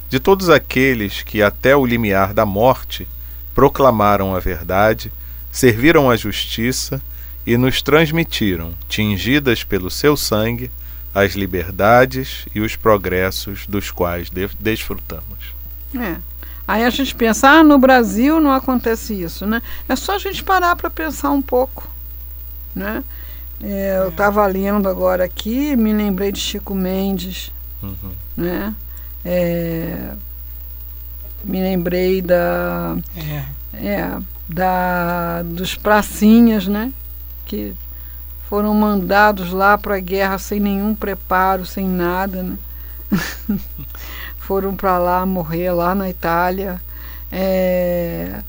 de 0.09 0.19
todos 0.19 0.49
aqueles 0.49 1.23
que 1.23 1.41
até 1.41 1.75
o 1.75 1.85
limiar 1.85 2.33
da 2.33 2.45
morte 2.45 3.07
proclamaram 3.53 4.35
a 4.35 4.39
verdade, 4.39 5.11
serviram 5.51 6.09
a 6.09 6.15
justiça 6.15 7.01
e 7.45 7.57
nos 7.57 7.81
transmitiram, 7.81 8.73
tingidas 8.87 9.63
pelo 9.63 9.89
seu 9.89 10.17
sangue, 10.17 10.69
as 11.13 11.33
liberdades 11.33 12.45
e 12.53 12.59
os 12.59 12.75
progressos 12.75 13.65
dos 13.67 13.89
quais 13.91 14.29
de 14.29 14.47
desfrutamos. 14.59 15.53
É. 15.97 16.17
Aí 16.67 16.83
a 16.83 16.89
gente 16.89 17.15
pensa, 17.15 17.47
ah, 17.47 17.63
no 17.63 17.77
Brasil 17.77 18.41
não 18.41 18.51
acontece 18.51 19.13
isso, 19.13 19.45
né? 19.45 19.61
É 19.87 19.95
só 19.95 20.15
a 20.15 20.19
gente 20.19 20.43
parar 20.43 20.75
para 20.75 20.89
pensar 20.89 21.29
um 21.29 21.41
pouco, 21.41 21.87
né? 22.73 23.03
É, 23.63 23.99
eu 23.99 24.09
estava 24.09 24.45
lendo 24.47 24.89
agora 24.89 25.23
aqui, 25.23 25.75
me 25.75 25.93
lembrei 25.93 26.31
de 26.31 26.39
Chico 26.39 26.75
Mendes, 26.75 27.51
uhum. 27.81 28.11
né? 28.35 28.75
É, 29.25 30.11
me 31.43 31.59
lembrei 31.59 32.21
da, 32.21 32.95
é. 33.17 33.87
é. 33.87 34.17
da 34.47 35.41
dos 35.43 35.73
pracinhas, 35.73 36.67
né? 36.67 36.93
Que 37.45 37.73
foram 38.47 38.73
mandados 38.75 39.51
lá 39.51 39.77
para 39.77 39.95
a 39.95 39.99
guerra 39.99 40.37
sem 40.37 40.59
nenhum 40.59 40.93
preparo, 40.93 41.65
sem 41.65 41.87
nada, 41.87 42.43
né? 42.43 42.57
foram 44.37 44.75
para 44.75 44.99
lá 44.99 45.25
morrer 45.25 45.71
lá 45.71 45.95
na 45.95 46.07
Itália. 46.07 46.79
É, 47.31 48.43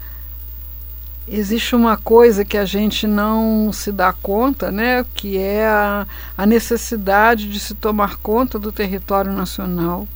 existe 1.27 1.75
uma 1.75 1.97
coisa 1.97 2.45
que 2.45 2.59
a 2.59 2.67
gente 2.67 3.07
não 3.07 3.73
se 3.73 3.91
dá 3.91 4.13
conta, 4.13 4.71
né? 4.71 5.07
Que 5.15 5.39
é 5.39 5.67
a, 5.67 6.07
a 6.37 6.45
necessidade 6.45 7.51
de 7.51 7.59
se 7.59 7.75
tomar 7.75 8.17
conta 8.17 8.59
do 8.59 8.71
território 8.71 9.33
nacional 9.33 10.07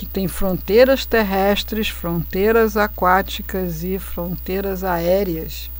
que 0.00 0.06
tem 0.06 0.26
fronteiras 0.26 1.04
terrestres, 1.04 1.90
fronteiras 1.90 2.74
aquáticas 2.74 3.84
e 3.84 3.98
fronteiras 3.98 4.82
aéreas. 4.82 5.70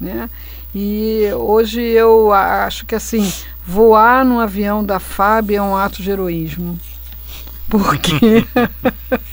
Né? 0.00 0.30
E 0.74 1.28
hoje 1.34 1.82
eu 1.82 2.32
acho 2.32 2.86
que 2.86 2.94
assim, 2.94 3.30
voar 3.66 4.24
no 4.24 4.40
avião 4.40 4.82
da 4.82 4.98
FAB 4.98 5.50
é 5.50 5.60
um 5.60 5.76
ato 5.76 6.02
de 6.02 6.10
heroísmo. 6.10 6.80
Porque 7.68 8.46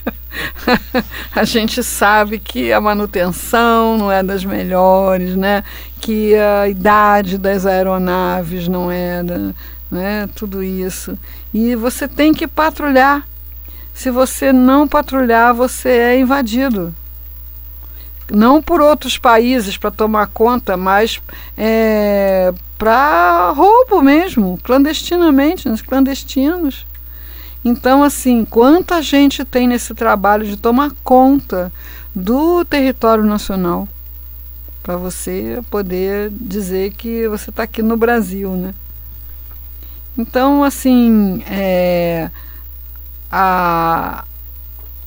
a 1.33 1.45
gente 1.45 1.81
sabe 1.81 2.39
que 2.39 2.73
a 2.73 2.81
manutenção 2.81 3.97
não 3.97 4.11
é 4.11 4.21
das 4.21 4.43
melhores, 4.43 5.33
né? 5.37 5.63
que 6.01 6.35
a 6.35 6.67
idade 6.67 7.37
das 7.37 7.65
aeronaves 7.65 8.67
não 8.67 8.91
era, 8.91 9.55
né? 9.89 10.27
tudo 10.35 10.61
isso. 10.61 11.17
E 11.53 11.73
você 11.73 12.05
tem 12.05 12.33
que 12.33 12.49
patrulhar. 12.49 13.30
Se 13.93 14.09
você 14.09 14.51
não 14.51 14.87
patrulhar, 14.87 15.53
você 15.53 15.89
é 15.89 16.19
invadido. 16.19 16.93
Não 18.31 18.61
por 18.61 18.79
outros 18.79 19.17
países 19.17 19.77
para 19.77 19.91
tomar 19.91 20.27
conta, 20.27 20.77
mas 20.77 21.21
é, 21.57 22.53
para 22.77 23.51
roubo 23.51 24.01
mesmo, 24.01 24.57
clandestinamente, 24.63 25.67
nos 25.67 25.81
clandestinos. 25.81 26.85
Então, 27.63 28.03
assim, 28.03 28.43
quanta 28.43 29.01
gente 29.01 29.45
tem 29.45 29.67
nesse 29.67 29.93
trabalho 29.93 30.45
de 30.45 30.57
tomar 30.57 30.91
conta 31.03 31.71
do 32.15 32.65
território 32.65 33.23
nacional 33.23 33.87
para 34.81 34.97
você 34.97 35.59
poder 35.69 36.31
dizer 36.31 36.93
que 36.93 37.27
você 37.27 37.51
está 37.51 37.63
aqui 37.63 37.83
no 37.83 37.95
Brasil, 37.95 38.51
né? 38.55 38.73
Então, 40.17 40.63
assim, 40.63 41.43
é, 41.47 42.31
a, 43.31 44.25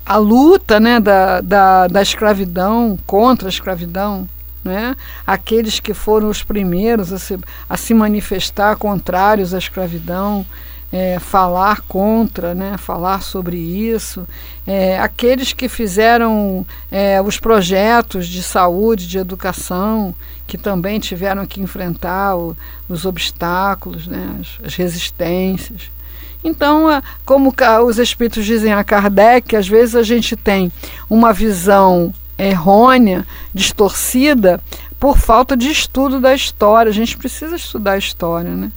a 0.06 0.16
luta 0.16 0.80
né, 0.80 0.98
da, 0.98 1.40
da, 1.40 1.86
da 1.88 2.02
escravidão, 2.02 2.98
contra 3.06 3.48
a 3.48 3.50
escravidão, 3.50 4.28
né? 4.64 4.96
aqueles 5.26 5.78
que 5.78 5.92
foram 5.92 6.30
os 6.30 6.42
primeiros 6.42 7.12
a 7.12 7.18
se, 7.18 7.38
a 7.68 7.76
se 7.76 7.92
manifestar 7.92 8.76
contrários 8.76 9.52
à 9.52 9.58
escravidão, 9.58 10.46
é, 10.94 11.18
falar 11.18 11.80
contra, 11.80 12.54
né, 12.54 12.76
falar 12.78 13.20
sobre 13.20 13.56
isso, 13.56 14.24
é, 14.64 14.96
aqueles 15.00 15.52
que 15.52 15.68
fizeram 15.68 16.64
é, 16.88 17.20
os 17.20 17.36
projetos 17.36 18.28
de 18.28 18.40
saúde, 18.40 19.08
de 19.08 19.18
educação, 19.18 20.14
que 20.46 20.56
também 20.56 21.00
tiveram 21.00 21.46
que 21.46 21.60
enfrentar 21.60 22.36
o, 22.36 22.56
os 22.88 23.04
obstáculos, 23.04 24.06
né, 24.06 24.36
as, 24.40 24.66
as 24.66 24.74
resistências. 24.76 25.90
Então, 26.44 27.02
como 27.24 27.54
os 27.86 27.98
espíritos 27.98 28.44
dizem 28.44 28.72
a 28.72 28.84
Kardec, 28.84 29.56
às 29.56 29.66
vezes 29.66 29.96
a 29.96 30.02
gente 30.02 30.36
tem 30.36 30.70
uma 31.08 31.32
visão 31.32 32.12
errônea, 32.36 33.26
distorcida, 33.54 34.60
por 35.00 35.16
falta 35.18 35.56
de 35.56 35.70
estudo 35.70 36.20
da 36.20 36.34
história. 36.34 36.90
A 36.90 36.94
gente 36.94 37.16
precisa 37.16 37.56
estudar 37.56 37.92
a 37.92 37.98
história, 37.98 38.50
né? 38.50 38.70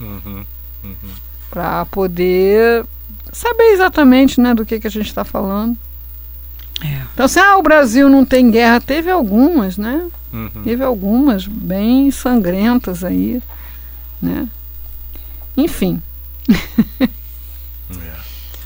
Uhum. 0.00 0.44
Uhum. 0.84 0.94
Para 1.50 1.84
poder 1.86 2.86
saber 3.32 3.72
exatamente 3.72 4.40
né, 4.40 4.54
do 4.54 4.64
que, 4.64 4.78
que 4.78 4.86
a 4.86 4.90
gente 4.90 5.08
está 5.08 5.24
falando. 5.24 5.76
É. 6.80 7.02
Então, 7.12 7.26
assim, 7.26 7.40
ah, 7.40 7.56
o 7.56 7.62
Brasil 7.62 8.08
não 8.08 8.24
tem 8.24 8.50
guerra. 8.50 8.80
Teve 8.80 9.10
algumas, 9.10 9.76
né? 9.76 10.08
Uhum. 10.32 10.62
Teve 10.62 10.84
algumas 10.84 11.46
bem 11.46 12.10
sangrentas 12.10 13.02
aí, 13.02 13.42
né? 14.22 14.48
Enfim. 15.56 16.00
é. 17.00 18.16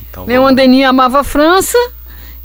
então, 0.08 0.24
Leon 0.24 0.54
Denis 0.54 0.84
amava 0.84 1.20
a 1.20 1.24
França 1.24 1.78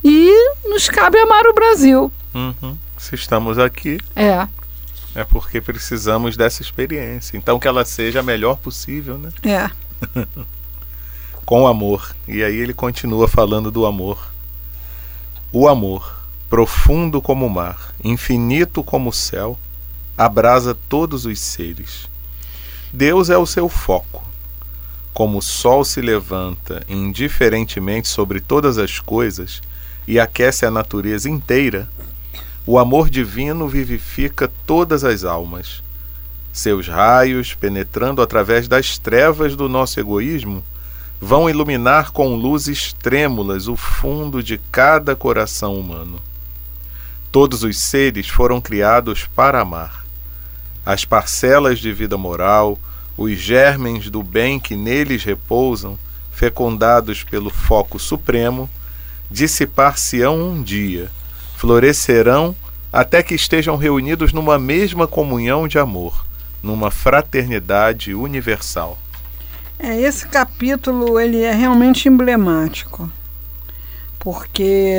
e 0.03 0.31
nos 0.65 0.89
cabe 0.89 1.19
amar 1.19 1.45
o 1.47 1.53
Brasil. 1.53 2.11
Uhum. 2.33 2.77
Se 2.97 3.15
estamos 3.15 3.57
aqui. 3.57 3.99
É. 4.15 4.47
É 5.15 5.23
porque 5.23 5.59
precisamos 5.59 6.37
dessa 6.37 6.61
experiência. 6.61 7.37
Então 7.37 7.59
que 7.59 7.67
ela 7.67 7.83
seja 7.83 8.19
a 8.19 8.23
melhor 8.23 8.57
possível, 8.57 9.17
né? 9.17 9.31
É. 9.43 9.69
Com 11.45 11.65
amor. 11.65 12.15
E 12.27 12.43
aí 12.43 12.55
ele 12.55 12.73
continua 12.73 13.27
falando 13.27 13.71
do 13.71 13.85
amor. 13.85 14.31
O 15.51 15.67
amor, 15.67 16.21
profundo 16.49 17.21
como 17.21 17.45
o 17.45 17.49
mar, 17.49 17.95
infinito 18.03 18.83
como 18.83 19.09
o 19.09 19.13
céu, 19.13 19.57
abrasa 20.17 20.77
todos 20.89 21.25
os 21.25 21.39
seres. 21.39 22.07
Deus 22.91 23.29
é 23.29 23.37
o 23.37 23.45
seu 23.45 23.69
foco. 23.69 24.26
Como 25.17 25.39
o 25.39 25.41
sol 25.41 25.83
se 25.83 25.99
levanta 25.99 26.85
indiferentemente 26.87 28.07
sobre 28.07 28.39
todas 28.39 28.77
as 28.77 28.99
coisas 28.99 29.63
e 30.07 30.19
aquece 30.19 30.63
a 30.63 30.69
natureza 30.69 31.27
inteira, 31.27 31.89
o 32.67 32.77
amor 32.77 33.09
divino 33.09 33.67
vivifica 33.67 34.47
todas 34.67 35.03
as 35.03 35.23
almas. 35.23 35.81
Seus 36.53 36.87
raios, 36.87 37.55
penetrando 37.55 38.21
através 38.21 38.67
das 38.67 38.99
trevas 38.99 39.55
do 39.55 39.67
nosso 39.67 39.99
egoísmo, 39.99 40.63
vão 41.19 41.49
iluminar 41.49 42.11
com 42.11 42.35
luzes 42.35 42.93
trêmulas 42.93 43.67
o 43.67 43.75
fundo 43.75 44.43
de 44.43 44.59
cada 44.71 45.15
coração 45.15 45.79
humano. 45.79 46.21
Todos 47.31 47.63
os 47.63 47.79
seres 47.79 48.27
foram 48.27 48.61
criados 48.61 49.27
para 49.35 49.61
amar. 49.61 50.05
As 50.85 51.05
parcelas 51.05 51.79
de 51.79 51.91
vida 51.91 52.19
moral, 52.19 52.77
os 53.17 53.31
germens 53.37 54.09
do 54.09 54.21
bem 54.21 54.59
que 54.59 54.75
neles 54.75 55.23
repousam, 55.23 55.97
fecundados 56.31 57.23
pelo 57.23 57.49
foco 57.49 57.97
supremo, 57.97 58.69
dissipar-se-ão 59.29 60.39
um 60.39 60.61
dia 60.61 61.09
florescerão 61.57 62.55
até 62.93 63.23
que 63.23 63.33
estejam 63.33 63.75
reunidos 63.75 64.31
numa 64.31 64.59
mesma 64.59 65.07
comunhão 65.07 65.67
de 65.67 65.79
amor, 65.79 66.23
numa 66.61 66.91
fraternidade 66.91 68.13
universal. 68.13 68.97
É, 69.79 69.99
esse 69.99 70.27
capítulo 70.27 71.19
ele 71.19 71.41
é 71.41 71.51
realmente 71.51 72.07
emblemático, 72.07 73.11
porque 74.19 74.93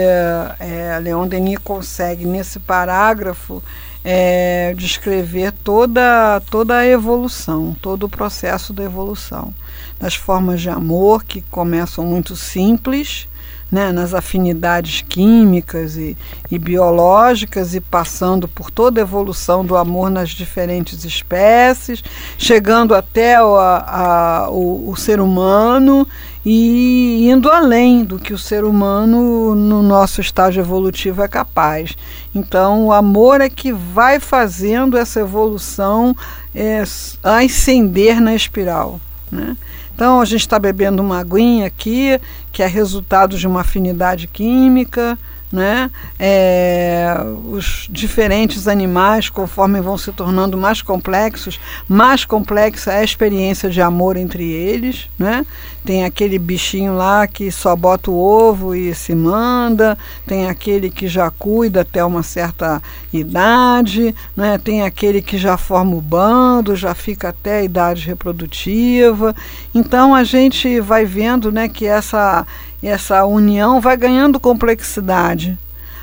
é, 0.59 0.98
Leon 1.00 1.28
Denis 1.28 1.59
consegue 1.59 2.24
nesse 2.24 2.59
parágrafo 2.59 3.62
é, 4.11 4.73
descrever 4.75 5.53
toda, 5.53 6.40
toda 6.51 6.79
a 6.79 6.87
evolução, 6.87 7.77
todo 7.83 8.05
o 8.05 8.09
processo 8.09 8.73
da 8.73 8.83
evolução, 8.83 9.53
das 10.01 10.14
formas 10.14 10.62
de 10.62 10.71
amor 10.71 11.25
que 11.25 11.42
começam 11.42 12.07
muito 12.07 12.35
simples 12.35 13.29
né, 13.70 13.92
nas 13.92 14.14
afinidades 14.14 15.02
químicas 15.02 15.96
e, 15.96 16.16
e, 16.50 16.59
biológicas 16.59 17.74
e 17.74 17.81
passando 17.81 18.48
por 18.48 18.70
toda 18.70 19.00
a 19.00 19.02
evolução 19.02 19.64
do 19.64 19.76
amor 19.76 20.11
nas 20.11 20.31
diferentes 20.31 21.04
espécies, 21.04 22.02
chegando 22.38 22.94
até 22.94 23.42
o, 23.42 23.57
a, 23.57 24.48
o, 24.50 24.90
o 24.90 24.96
ser 24.96 25.20
humano 25.20 26.09
e 26.44 27.28
indo 27.28 27.50
além 27.50 28.04
do 28.04 28.18
que 28.18 28.33
o 28.33 28.38
ser 28.38 28.64
humano 28.64 29.54
no 29.54 29.83
nosso 29.83 30.20
estágio 30.20 30.62
evolutivo 30.62 31.22
é 31.22 31.28
capaz. 31.28 31.94
Então, 32.35 32.87
o 32.87 32.92
amor 32.92 33.42
é 33.42 33.50
que 33.50 33.70
vai 33.70 34.18
fazendo 34.18 34.96
essa 34.96 35.20
evolução 35.20 36.16
é, 36.54 36.83
ascender 37.22 38.18
na 38.18 38.35
espiral. 38.35 38.98
Né? 39.31 39.57
Então 39.98 40.20
a 40.20 40.24
gente 40.24 40.42
está 40.42 40.61
bebendo 40.61 41.02
uma 41.02 41.18
aguinha 41.18 41.66
aqui, 41.66 42.20
que 42.52 42.62
é 42.62 42.68
resultado 42.68 43.37
de 43.37 43.48
uma 43.48 43.62
afinidade 43.62 44.28
química, 44.28 45.18
né? 45.50 45.90
É, 46.18 47.16
os 47.44 47.88
diferentes 47.90 48.68
animais, 48.68 49.28
conforme 49.30 49.80
vão 49.80 49.96
se 49.96 50.12
tornando 50.12 50.58
mais 50.58 50.82
complexos, 50.82 51.58
mais 51.88 52.24
complexa 52.24 52.92
é 52.92 52.98
a 52.98 53.04
experiência 53.04 53.70
de 53.70 53.80
amor 53.80 54.16
entre 54.16 54.44
eles. 54.44 55.08
Né? 55.18 55.46
Tem 55.84 56.04
aquele 56.04 56.38
bichinho 56.38 56.94
lá 56.94 57.26
que 57.26 57.50
só 57.50 57.74
bota 57.74 58.11
o 58.11 58.18
ovo 58.18 58.74
e 58.74 58.94
se 58.94 59.14
manda, 59.14 59.96
tem 60.26 60.48
aquele 60.48 60.90
que 60.90 61.08
já 61.08 61.30
cuida 61.30 61.80
até 61.80 62.04
uma 62.04 62.22
certa 62.22 62.82
idade, 63.12 64.14
né? 64.37 64.58
tem 64.58 64.82
aquele 64.82 65.22
que 65.22 65.38
já 65.38 65.56
forma 65.56 65.96
o 65.96 66.00
bando, 66.00 66.76
já 66.76 66.94
fica 66.94 67.30
até 67.30 67.61
a 67.61 67.64
idade 67.64 68.06
reprodutiva. 68.06 69.34
Então 69.74 70.14
a 70.14 70.24
gente 70.24 70.78
vai 70.80 71.06
vendo 71.06 71.50
né, 71.50 71.68
que 71.68 71.87
essa 71.87 72.46
essa 72.86 73.24
união 73.24 73.80
vai 73.80 73.96
ganhando 73.96 74.38
complexidade 74.38 75.58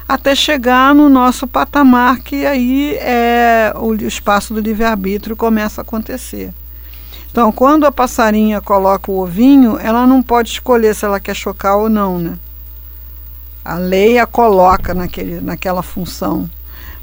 até 0.07 0.35
chegar 0.35 0.93
no 0.93 1.09
nosso 1.09 1.47
patamar 1.47 2.19
que 2.19 2.45
aí 2.45 2.95
é 2.97 3.73
o 3.75 3.93
espaço 3.95 4.53
do 4.53 4.59
livre-arbítrio 4.59 5.35
começa 5.35 5.81
a 5.81 5.83
acontecer. 5.83 6.53
Então, 7.31 7.51
quando 7.51 7.85
a 7.85 7.91
passarinha 7.91 8.61
coloca 8.61 9.11
o 9.11 9.19
ovinho, 9.19 9.77
ela 9.77 10.07
não 10.07 10.21
pode 10.21 10.51
escolher 10.51 10.95
se 10.95 11.03
ela 11.03 11.19
quer 11.19 11.35
chocar 11.35 11.75
ou 11.75 11.89
não, 11.89 12.17
né? 12.17 12.37
A 13.63 13.75
lei 13.75 14.19
a 14.19 14.25
coloca 14.25 14.93
naquele, 14.93 15.41
naquela 15.41 15.83
função. 15.83 16.49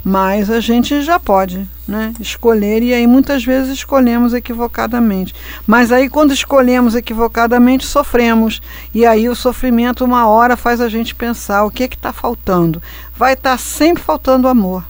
Mas 0.05 0.51
a 0.51 0.61
gente 0.61 1.03
já 1.03 1.19
pode 1.19 1.67
né, 1.87 2.13
escolher, 2.19 2.83
e 2.83 2.93
aí 2.93 3.07
muitas 3.07 3.45
vezes 3.45 3.73
escolhemos 3.73 4.35
equivocadamente. 4.35 5.35
Mas 5.67 5.93
aí, 5.93 6.09
quando 6.09 6.33
escolhemos 6.33 6.95
equivocadamente, 6.95 7.87
sofremos, 7.87 8.61
e 8.95 9.07
aí 9.07 9.29
o 9.29 9.37
sofrimento, 9.37 10.05
uma 10.05 10.27
hora, 10.27 10.57
faz 10.57 10.81
a 10.81 10.89
gente 10.89 11.15
pensar: 11.15 11.65
o 11.65 11.71
que 11.71 11.85
está 11.85 12.13
faltando? 12.13 12.83
Vai 13.17 13.35
estar 13.35 13.53
tá 13.53 13.59
sempre 13.59 14.03
faltando 14.03 14.49
amor. 14.49 14.85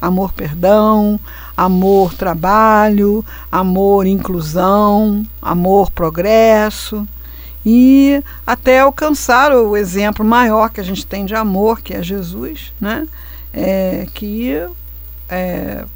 Amor, 0.00 0.32
perdão, 0.32 1.18
amor, 1.56 2.14
trabalho, 2.14 3.24
amor, 3.50 4.06
inclusão, 4.06 5.26
amor, 5.40 5.90
progresso 5.90 7.08
e 7.64 8.22
até 8.46 8.78
alcançar 8.80 9.52
o 9.52 9.76
exemplo 9.76 10.24
maior 10.24 10.70
que 10.70 10.80
a 10.80 10.84
gente 10.84 11.04
tem 11.04 11.24
de 11.24 11.34
amor, 11.34 11.80
que 11.80 11.94
é 11.94 12.02
Jesus, 12.02 12.72
né? 12.80 13.08
É, 13.58 14.06
que 14.12 14.52
é, 15.30 15.86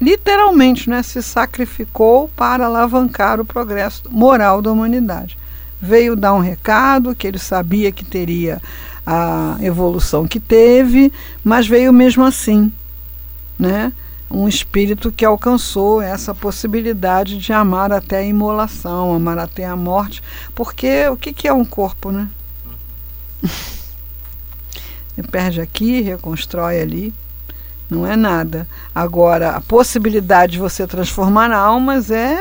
literalmente 0.00 0.88
né, 0.88 1.02
se 1.02 1.22
sacrificou 1.22 2.28
para 2.34 2.66
alavancar 2.66 3.40
o 3.40 3.44
progresso 3.44 4.02
moral 4.10 4.62
da 4.62 4.72
humanidade. 4.72 5.36
Veio 5.80 6.16
dar 6.16 6.34
um 6.34 6.40
recado 6.40 7.14
que 7.14 7.26
ele 7.26 7.38
sabia 7.38 7.92
que 7.92 8.04
teria 8.04 8.60
a 9.06 9.56
evolução 9.60 10.26
que 10.26 10.40
teve, 10.40 11.12
mas 11.44 11.66
veio 11.66 11.92
mesmo 11.92 12.24
assim, 12.24 12.72
né? 13.58 13.92
um 14.28 14.48
espírito 14.48 15.12
que 15.12 15.24
alcançou 15.24 16.02
essa 16.02 16.34
possibilidade 16.34 17.38
de 17.38 17.52
amar 17.52 17.92
até 17.92 18.18
a 18.18 18.24
imolação, 18.24 19.14
amar 19.14 19.38
até 19.38 19.64
a 19.64 19.76
morte, 19.76 20.22
porque 20.54 21.06
o 21.08 21.16
que, 21.16 21.32
que 21.32 21.46
é 21.46 21.52
um 21.52 21.64
corpo, 21.64 22.10
né? 22.10 22.28
Perde 25.22 25.60
aqui, 25.60 26.00
reconstrói 26.00 26.80
ali, 26.80 27.14
não 27.88 28.06
é 28.06 28.16
nada. 28.16 28.66
Agora, 28.94 29.50
a 29.50 29.60
possibilidade 29.60 30.52
de 30.52 30.58
você 30.58 30.86
transformar 30.86 31.52
almas 31.52 32.10
é 32.10 32.38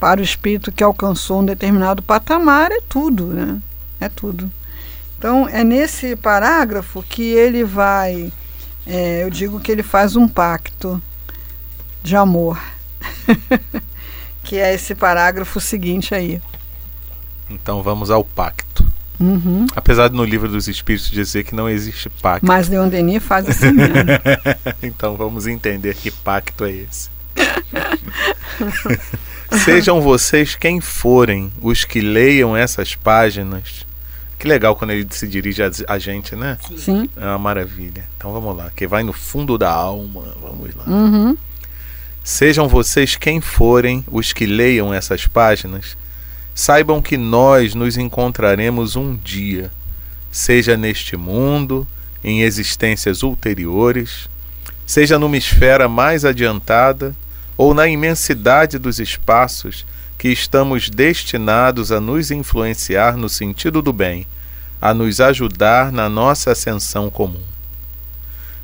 para 0.00 0.20
o 0.20 0.24
espírito 0.24 0.72
que 0.72 0.82
alcançou 0.82 1.40
um 1.40 1.44
determinado 1.44 2.02
patamar 2.02 2.70
é 2.70 2.80
tudo, 2.88 3.26
né? 3.26 3.58
É 4.00 4.08
tudo. 4.08 4.50
Então, 5.18 5.48
é 5.48 5.64
nesse 5.64 6.14
parágrafo 6.14 7.02
que 7.02 7.22
ele 7.22 7.64
vai 7.64 8.32
é, 8.90 9.22
eu 9.22 9.28
digo 9.28 9.60
que 9.60 9.70
ele 9.70 9.82
faz 9.82 10.16
um 10.16 10.26
pacto 10.26 11.00
de 12.02 12.16
amor, 12.16 12.58
que 14.42 14.56
é 14.56 14.72
esse 14.72 14.94
parágrafo 14.94 15.60
seguinte 15.60 16.14
aí. 16.14 16.40
Então 17.50 17.82
vamos 17.82 18.10
ao 18.10 18.24
pacto. 18.24 18.67
Uhum. 19.20 19.66
Apesar 19.74 20.08
de 20.08 20.14
no 20.14 20.24
livro 20.24 20.48
dos 20.48 20.68
Espíritos 20.68 21.10
dizer 21.10 21.44
que 21.44 21.54
não 21.54 21.68
existe 21.68 22.08
pacto. 22.08 22.46
Mas 22.46 22.68
Leon 22.68 22.88
Denis 22.88 23.22
faz 23.22 23.48
assim 23.48 23.72
mesmo. 23.72 23.94
então 24.82 25.16
vamos 25.16 25.46
entender 25.46 25.94
que 25.94 26.10
pacto 26.10 26.64
é 26.64 26.72
esse. 26.72 27.10
Sejam 29.64 30.00
vocês 30.00 30.54
quem 30.54 30.80
forem 30.80 31.50
os 31.60 31.84
que 31.84 32.00
leiam 32.00 32.56
essas 32.56 32.94
páginas 32.94 33.86
que 34.38 34.46
legal 34.46 34.76
quando 34.76 34.92
ele 34.92 35.06
se 35.10 35.26
dirige 35.26 35.62
a, 35.62 35.70
a 35.88 35.98
gente, 35.98 36.36
né? 36.36 36.56
Sim. 36.76 37.10
É 37.16 37.24
uma 37.24 37.38
maravilha. 37.38 38.04
Então 38.16 38.32
vamos 38.32 38.56
lá, 38.56 38.70
que 38.74 38.86
vai 38.86 39.02
no 39.02 39.12
fundo 39.12 39.58
da 39.58 39.70
alma. 39.70 40.32
Vamos 40.40 40.74
lá. 40.76 40.84
Uhum. 40.86 41.36
Sejam 42.22 42.68
vocês 42.68 43.16
quem 43.16 43.40
forem 43.40 44.04
os 44.06 44.32
que 44.32 44.46
leiam 44.46 44.94
essas 44.94 45.26
páginas, 45.26 45.96
saibam 46.58 47.00
que 47.00 47.16
nós 47.16 47.72
nos 47.72 47.96
encontraremos 47.96 48.96
um 48.96 49.14
dia, 49.14 49.70
seja 50.28 50.76
neste 50.76 51.16
mundo, 51.16 51.86
em 52.22 52.42
existências 52.42 53.22
ulteriores, 53.22 54.28
seja 54.84 55.20
numa 55.20 55.36
esfera 55.36 55.88
mais 55.88 56.24
adiantada 56.24 57.14
ou 57.56 57.72
na 57.72 57.86
imensidade 57.86 58.76
dos 58.76 58.98
espaços 58.98 59.86
que 60.18 60.30
estamos 60.30 60.90
destinados 60.90 61.92
a 61.92 62.00
nos 62.00 62.32
influenciar 62.32 63.16
no 63.16 63.28
sentido 63.28 63.80
do 63.80 63.92
bem, 63.92 64.26
a 64.82 64.92
nos 64.92 65.20
ajudar 65.20 65.92
na 65.92 66.08
nossa 66.08 66.50
ascensão 66.50 67.08
comum. 67.08 67.44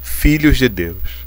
Filhos 0.02 0.59
de 0.59 0.68
Deus, 0.68 1.24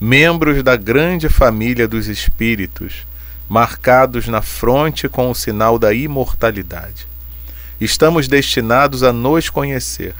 membros 0.00 0.62
da 0.62 0.76
grande 0.76 1.28
família 1.28 1.86
dos 1.86 2.08
Espíritos, 2.08 3.04
marcados 3.48 4.28
na 4.28 4.42
fronte 4.42 5.08
com 5.08 5.30
o 5.30 5.34
sinal 5.34 5.78
da 5.78 5.92
imortalidade. 5.92 7.06
Estamos 7.80 8.28
destinados 8.28 9.02
a 9.02 9.12
nos 9.12 9.50
conhecer, 9.50 10.14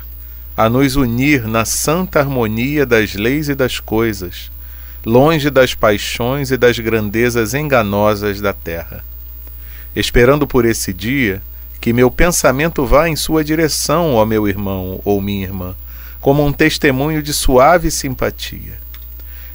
a 0.57 0.69
nos 0.69 0.97
unir 0.97 1.47
na 1.47 1.65
santa 1.65 2.21
harmonia 2.21 2.85
das 2.85 3.15
leis 3.15 3.49
e 3.49 3.55
das 3.55 3.81
coisas, 3.81 4.51
longe 5.05 5.51
das 5.51 5.75
paixões 5.75 6.51
e 6.51 6.57
das 6.57 6.79
grandezas 6.79 7.55
enganosas 7.55 8.41
da 8.41 8.53
terra 8.53 9.05
esperando 9.97 10.47
por 10.47 10.67
esse 10.67 10.93
dia 10.93 11.41
que 11.81 11.93
meu 11.93 12.11
pensamento 12.11 12.85
vá 12.85 13.09
em 13.09 13.17
sua 13.17 13.43
direção, 13.43 14.15
ó 14.15 14.27
meu 14.27 14.47
irmão 14.47 15.01
ou 15.05 15.23
minha 15.23 15.45
irmã, 15.45 15.75
como 16.21 16.45
um 16.45 16.53
testemunho 16.53 17.23
de 17.23 17.33
suave 17.33 17.91
simpatia, 17.91 18.79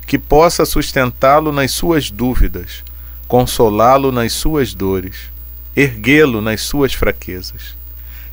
que 0.07 0.17
possa 0.17 0.65
sustentá-lo 0.65 1.51
nas 1.51 1.71
suas 1.71 2.09
dúvidas, 2.09 2.83
consolá-lo 3.31 4.11
nas 4.11 4.33
suas 4.33 4.73
dores, 4.73 5.31
erguê-lo 5.73 6.41
nas 6.41 6.59
suas 6.63 6.93
fraquezas, 6.93 7.77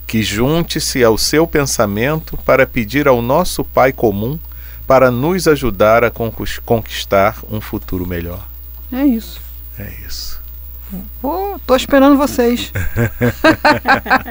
que 0.08 0.24
junte-se 0.24 1.04
ao 1.04 1.16
seu 1.16 1.46
pensamento 1.46 2.36
para 2.38 2.66
pedir 2.66 3.06
ao 3.06 3.22
nosso 3.22 3.62
Pai 3.62 3.92
comum 3.92 4.36
para 4.88 5.08
nos 5.08 5.46
ajudar 5.46 6.02
a 6.02 6.10
conquistar 6.10 7.36
um 7.48 7.60
futuro 7.60 8.08
melhor. 8.08 8.44
É 8.90 9.06
isso. 9.06 9.40
É 9.78 9.88
isso. 10.04 10.40
Pô, 11.22 11.60
tô 11.64 11.76
esperando 11.76 12.16
vocês. 12.16 12.72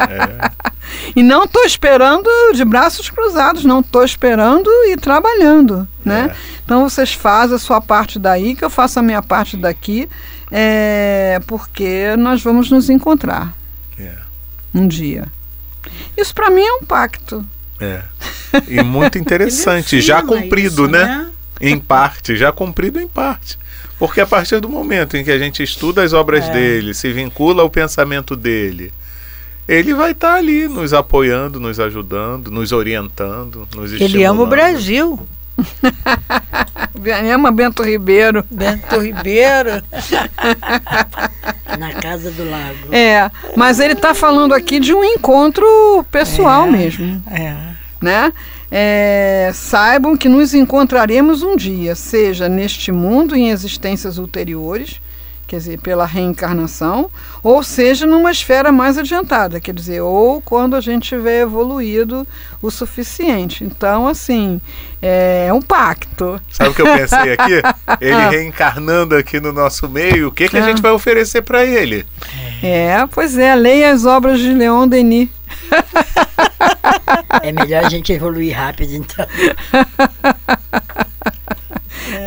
é. 0.09 0.51
E 1.15 1.21
não 1.21 1.45
tô 1.45 1.63
esperando 1.63 2.29
de 2.53 2.63
braços 2.63 3.09
cruzados, 3.09 3.65
não 3.65 3.83
tô 3.83 4.03
esperando 4.03 4.69
e 4.85 4.95
trabalhando, 4.95 5.85
né? 6.03 6.31
É. 6.31 6.35
Então 6.63 6.89
vocês 6.89 7.13
fazem 7.13 7.57
a 7.57 7.59
sua 7.59 7.81
parte 7.81 8.17
daí, 8.17 8.55
que 8.55 8.63
eu 8.63 8.69
faço 8.69 8.97
a 8.97 9.03
minha 9.03 9.21
parte 9.21 9.57
daqui, 9.57 10.07
é, 10.51 11.39
porque 11.45 12.15
nós 12.17 12.41
vamos 12.41 12.71
nos 12.71 12.89
encontrar 12.89 13.55
é. 13.99 14.15
um 14.73 14.87
dia. 14.87 15.25
Isso 16.15 16.33
para 16.33 16.49
mim 16.49 16.61
é 16.61 16.73
um 16.73 16.83
pacto. 16.83 17.45
É. 17.79 18.01
E 18.67 18.81
muito 18.81 19.17
interessante, 19.19 20.01
já 20.01 20.21
cumprido, 20.21 20.83
isso, 20.83 20.91
né? 20.91 21.05
né? 21.05 21.29
Em 21.59 21.77
parte, 21.79 22.35
já 22.35 22.51
cumprido 22.51 22.99
em 22.99 23.07
parte. 23.07 23.57
Porque 23.99 24.21
a 24.21 24.27
partir 24.27 24.59
do 24.59 24.69
momento 24.69 25.17
em 25.17 25.23
que 25.23 25.31
a 25.31 25.39
gente 25.39 25.63
estuda 25.63 26.03
as 26.03 26.13
obras 26.13 26.45
é. 26.45 26.51
dele, 26.51 26.93
se 26.93 27.11
vincula 27.11 27.63
ao 27.63 27.69
pensamento 27.69 28.35
dele, 28.35 28.93
ele 29.67 29.93
vai 29.93 30.11
estar 30.11 30.33
tá 30.33 30.37
ali 30.37 30.67
nos 30.67 30.93
apoiando, 30.93 31.59
nos 31.59 31.79
ajudando, 31.79 32.49
nos 32.49 32.71
orientando, 32.71 33.67
nos 33.75 33.91
Ele 33.91 34.23
ama 34.23 34.43
o 34.43 34.47
Brasil. 34.47 35.27
ama 37.33 37.51
Bento 37.51 37.83
Ribeiro. 37.83 38.45
Bento 38.49 38.99
Ribeiro. 38.99 39.83
Na 41.77 41.93
casa 41.93 42.31
do 42.31 42.49
lago. 42.49 42.93
É, 42.93 43.29
mas 43.55 43.79
ele 43.79 43.93
está 43.93 44.13
falando 44.13 44.53
aqui 44.53 44.79
de 44.79 44.93
um 44.93 45.03
encontro 45.03 45.65
pessoal 46.11 46.67
é, 46.67 46.71
mesmo. 46.71 47.23
É. 47.29 47.55
Né? 48.01 48.31
é, 48.71 49.51
saibam 49.53 50.17
que 50.17 50.27
nos 50.27 50.53
encontraremos 50.53 51.41
um 51.41 51.55
dia, 51.55 51.95
seja 51.95 52.49
neste 52.49 52.91
mundo 52.91 53.35
em 53.35 53.49
existências 53.49 54.17
ulteriores, 54.17 54.99
quer 55.47 55.57
dizer, 55.57 55.79
pela 55.79 56.05
reencarnação, 56.05 57.09
ou 57.41 57.63
seja 57.63 58.05
numa 58.05 58.29
esfera 58.29 58.71
mais 58.71 58.97
adiantada, 58.97 59.59
quer 59.59 59.73
dizer, 59.73 60.01
ou 60.01 60.41
quando 60.41 60.75
a 60.75 60.81
gente 60.81 61.07
tiver 61.07 61.41
evoluído 61.41 62.27
o 62.61 62.69
suficiente. 62.69 63.63
Então, 63.63 64.07
assim, 64.07 64.59
é 65.01 65.51
um 65.53 65.61
pacto. 65.61 66.39
Sabe 66.51 66.71
o 66.71 66.73
que 66.73 66.81
eu 66.81 66.85
pensei 66.85 67.33
aqui? 67.33 67.61
Ele 68.01 68.29
reencarnando 68.29 69.15
aqui 69.15 69.39
no 69.39 69.53
nosso 69.53 69.87
meio, 69.87 70.27
o 70.27 70.31
que, 70.31 70.49
que 70.49 70.57
a 70.57 70.61
gente 70.61 70.81
vai 70.81 70.91
oferecer 70.91 71.41
para 71.41 71.63
ele? 71.63 72.05
É, 72.61 73.07
pois 73.11 73.37
é, 73.37 73.55
leia 73.55 73.91
as 73.91 74.05
obras 74.05 74.39
de 74.39 74.51
Leon 74.51 74.87
Denis. 74.87 75.29
É 77.41 77.51
melhor 77.51 77.85
a 77.85 77.89
gente 77.89 78.11
evoluir 78.11 78.55
rápido, 78.55 78.93
então. 78.93 79.25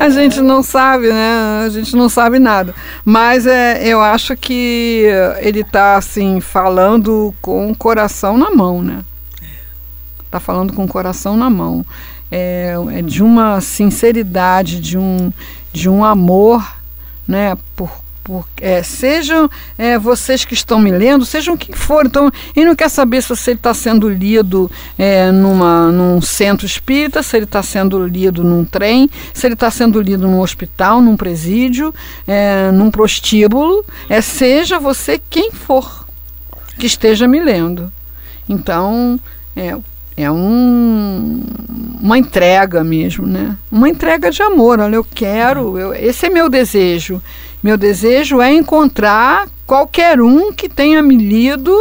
A 0.00 0.08
gente 0.08 0.40
não 0.40 0.62
sabe, 0.62 1.08
né? 1.08 1.62
A 1.62 1.68
gente 1.68 1.94
não 1.94 2.08
sabe 2.08 2.38
nada. 2.38 2.74
Mas 3.04 3.46
é, 3.46 3.86
eu 3.86 4.00
acho 4.00 4.34
que 4.34 5.04
ele 5.40 5.60
está 5.60 5.96
assim 5.96 6.40
falando 6.40 7.34
com 7.42 7.70
o 7.70 7.76
coração 7.76 8.38
na 8.38 8.50
mão, 8.50 8.82
né? 8.82 9.04
Está 10.24 10.40
falando 10.40 10.72
com 10.72 10.84
o 10.84 10.88
coração 10.88 11.36
na 11.36 11.50
mão. 11.50 11.84
É, 12.32 12.76
é, 12.94 13.02
de 13.02 13.22
uma 13.22 13.60
sinceridade, 13.60 14.80
de 14.80 14.96
um, 14.96 15.30
de 15.70 15.86
um 15.86 16.02
amor, 16.02 16.66
né? 17.28 17.58
Por, 17.76 17.90
por, 18.30 18.46
é, 18.60 18.80
sejam 18.80 19.50
é, 19.76 19.98
vocês 19.98 20.44
que 20.44 20.54
estão 20.54 20.78
me 20.78 20.92
lendo, 20.92 21.26
sejam 21.26 21.56
quem 21.56 21.74
for. 21.74 22.06
Então, 22.06 22.30
ele 22.54 22.66
não 22.66 22.76
quer 22.76 22.88
saber 22.88 23.20
se 23.22 23.32
ele 23.50 23.58
está 23.58 23.74
sendo 23.74 24.08
lido 24.08 24.70
é, 24.96 25.32
numa, 25.32 25.90
num 25.90 26.20
centro 26.20 26.64
espírita, 26.64 27.24
se 27.24 27.36
ele 27.36 27.44
está 27.44 27.60
sendo 27.60 28.06
lido 28.06 28.44
num 28.44 28.64
trem, 28.64 29.10
se 29.34 29.48
ele 29.48 29.54
está 29.54 29.68
sendo 29.68 30.00
lido 30.00 30.28
num 30.28 30.38
hospital, 30.38 31.02
num 31.02 31.16
presídio, 31.16 31.92
é, 32.24 32.70
num 32.70 32.88
prostíbulo. 32.88 33.84
É, 34.08 34.20
seja 34.20 34.78
você 34.78 35.20
quem 35.28 35.50
for 35.50 36.06
que 36.78 36.86
esteja 36.86 37.26
me 37.26 37.40
lendo. 37.40 37.90
Então, 38.48 39.18
é, 39.56 39.76
é 40.16 40.30
um, 40.30 41.42
uma 42.00 42.16
entrega 42.16 42.84
mesmo, 42.84 43.26
né? 43.26 43.56
Uma 43.72 43.88
entrega 43.88 44.30
de 44.30 44.40
amor. 44.40 44.78
Olha, 44.78 44.94
eu 44.94 45.04
quero, 45.04 45.76
eu, 45.76 45.92
esse 45.94 46.26
é 46.26 46.30
meu 46.30 46.48
desejo. 46.48 47.20
Meu 47.62 47.76
desejo 47.76 48.40
é 48.40 48.52
encontrar 48.52 49.48
qualquer 49.66 50.20
um 50.20 50.52
que 50.52 50.68
tenha 50.68 51.02
me 51.02 51.16
lido 51.16 51.76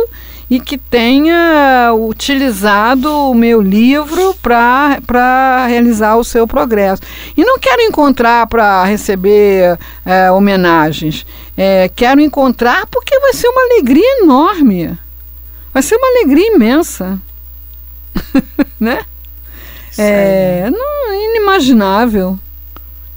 e 0.49 0.59
que 0.59 0.77
tenha 0.77 1.93
utilizado 1.93 3.09
o 3.29 3.35
meu 3.35 3.61
livro 3.61 4.35
para 4.41 5.67
realizar 5.67 6.15
o 6.17 6.23
seu 6.23 6.47
progresso. 6.47 7.03
E 7.37 7.45
não 7.45 7.59
quero 7.59 7.83
encontrar 7.83 8.47
para 8.47 8.83
receber 8.83 9.77
é, 10.03 10.31
homenagens. 10.31 11.25
É, 11.55 11.89
quero 11.95 12.19
encontrar 12.19 12.87
porque 12.87 13.17
vai 13.19 13.33
ser 13.33 13.47
uma 13.47 13.61
alegria 13.61 14.21
enorme. 14.21 14.97
Vai 15.71 15.83
ser 15.83 15.95
uma 15.95 16.07
alegria 16.07 16.47
imensa. 16.55 17.19
né? 18.79 19.05
É, 19.97 20.69
não, 20.71 21.11
é 21.13 21.25
inimaginável. 21.25 22.39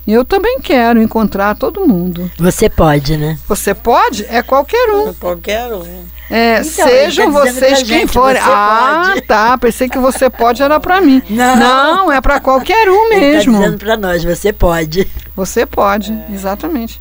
Eu 0.07 0.25
também 0.25 0.61
quero 0.61 1.01
encontrar 1.01 1.55
todo 1.55 1.87
mundo. 1.87 2.29
Você 2.37 2.69
pode, 2.69 3.17
né? 3.17 3.38
Você 3.49 3.73
pode? 3.73 4.25
É 4.29 4.43
qualquer 4.43 4.91
um. 4.91 5.11
É 5.11 5.15
qualquer 5.15 5.73
um. 5.73 6.05
É, 6.29 6.61
então, 6.61 6.88
sejam 6.88 7.33
tá 7.33 7.41
vocês 7.41 7.83
quem 7.85 8.07
forem. 8.07 8.41
Ah, 8.43 9.05
pode. 9.07 9.21
tá. 9.23 9.59
Pensei 9.59 9.88
que 9.88 9.99
você 9.99 10.29
pode 10.29 10.61
era 10.61 10.81
para 10.81 11.01
mim. 11.01 11.23
Não, 11.31 11.57
não 11.57 12.12
é 12.12 12.21
para 12.21 12.41
qualquer 12.41 12.88
um 12.88 13.11
mesmo. 13.11 13.53
Ele 13.53 13.59
tá 13.59 13.65
dizendo 13.65 13.79
para 13.79 13.97
nós, 13.97 14.25
você 14.25 14.53
pode. 14.53 15.09
Você 15.37 15.65
pode, 15.65 16.12
é. 16.12 16.35
exatamente. 16.35 17.01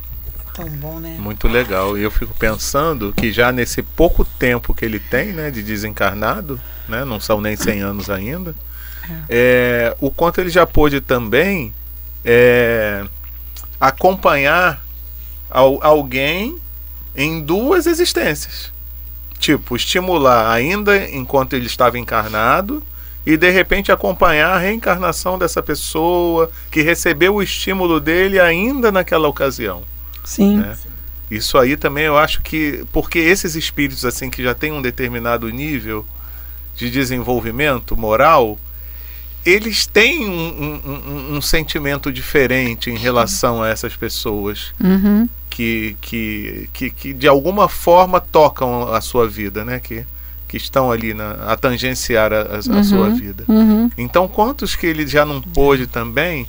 Tão 0.54 0.68
bom, 0.68 1.00
né? 1.00 1.16
Muito 1.18 1.48
legal. 1.48 1.98
E 1.98 2.02
eu 2.02 2.10
fico 2.10 2.34
pensando 2.34 3.12
que 3.16 3.32
já 3.32 3.50
nesse 3.50 3.82
pouco 3.82 4.24
tempo 4.24 4.74
que 4.74 4.84
ele 4.84 5.00
tem, 5.00 5.32
né, 5.32 5.50
de 5.50 5.62
desencarnado, 5.62 6.60
né, 6.88 7.04
não 7.04 7.18
são 7.18 7.40
nem 7.40 7.56
100 7.56 7.80
anos 7.80 8.10
ainda, 8.10 8.54
é. 9.08 9.14
é, 9.28 9.96
o 9.98 10.10
quanto 10.10 10.40
ele 10.40 10.50
já 10.50 10.66
pôde 10.66 11.00
também 11.00 11.72
é, 12.24 13.04
acompanhar 13.80 14.82
ao, 15.50 15.82
alguém 15.84 16.56
em 17.14 17.40
duas 17.40 17.86
existências. 17.86 18.72
Tipo, 19.38 19.74
estimular 19.74 20.52
ainda 20.52 21.10
enquanto 21.10 21.54
ele 21.54 21.66
estava 21.66 21.98
encarnado 21.98 22.82
e 23.26 23.36
de 23.36 23.50
repente 23.50 23.90
acompanhar 23.90 24.50
a 24.54 24.58
reencarnação 24.58 25.38
dessa 25.38 25.62
pessoa 25.62 26.50
que 26.70 26.82
recebeu 26.82 27.36
o 27.36 27.42
estímulo 27.42 28.00
dele 28.00 28.38
ainda 28.38 28.90
naquela 28.90 29.28
ocasião. 29.28 29.82
Sim. 30.24 30.58
Né? 30.58 30.76
Isso 31.30 31.56
aí 31.56 31.76
também 31.76 32.04
eu 32.04 32.18
acho 32.18 32.42
que 32.42 32.84
porque 32.92 33.18
esses 33.18 33.54
espíritos 33.54 34.04
assim 34.04 34.28
que 34.28 34.42
já 34.42 34.54
têm 34.54 34.72
um 34.72 34.82
determinado 34.82 35.48
nível 35.48 36.04
de 36.76 36.90
desenvolvimento 36.90 37.96
moral, 37.96 38.58
eles 39.44 39.86
têm 39.86 40.28
um, 40.28 40.80
um, 40.84 41.36
um, 41.36 41.40
sentimento 41.40 42.12
diferente 42.12 42.90
em 42.90 42.96
relação 42.96 43.62
a 43.62 43.68
essas 43.68 43.96
pessoas 43.96 44.72
uhum. 44.82 45.28
que, 45.50 45.96
que, 46.00 46.68
que, 46.72 46.90
que, 46.90 47.12
de 47.12 47.26
alguma 47.26 47.68
forma 47.68 48.20
tocam 48.20 48.92
a 48.92 49.00
sua 49.00 49.28
vida, 49.28 49.64
né? 49.64 49.80
Que, 49.80 50.04
que 50.46 50.56
estão 50.56 50.92
ali 50.92 51.14
na, 51.14 51.32
a 51.46 51.56
tangenciar 51.56 52.32
a, 52.32 52.42
a, 52.42 52.76
uhum. 52.76 52.84
sua 52.84 53.08
vida. 53.10 53.44
Uhum. 53.48 53.90
Então, 53.96 54.28
quantos 54.28 54.76
que 54.76 54.86
ele 54.86 55.06
já 55.06 55.24
não 55.24 55.40
pôde 55.40 55.86
também 55.86 56.46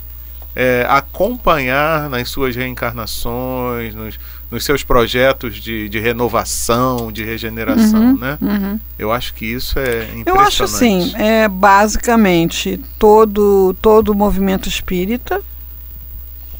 é, 0.54 0.86
acompanhar 0.88 2.08
nas 2.08 2.28
suas 2.28 2.54
reencarnações, 2.54 3.94
nos, 3.94 4.18
nos 4.54 4.64
seus 4.64 4.84
projetos 4.84 5.56
de, 5.56 5.88
de, 5.88 5.98
renovação, 5.98 7.10
de 7.10 7.24
regeneração, 7.24 8.12
uhum, 8.12 8.18
né? 8.18 8.38
Uhum. 8.40 8.80
Eu 8.96 9.10
acho 9.10 9.34
que 9.34 9.44
isso 9.44 9.80
é 9.80 10.04
impressionante. 10.04 10.28
Eu 10.28 10.40
acho 10.40 10.62
assim, 10.62 11.12
é 11.16 11.48
basicamente 11.48 12.80
todo 12.96 13.74
todo 13.82 14.10
o 14.10 14.14
movimento 14.14 14.68
espírita, 14.68 15.42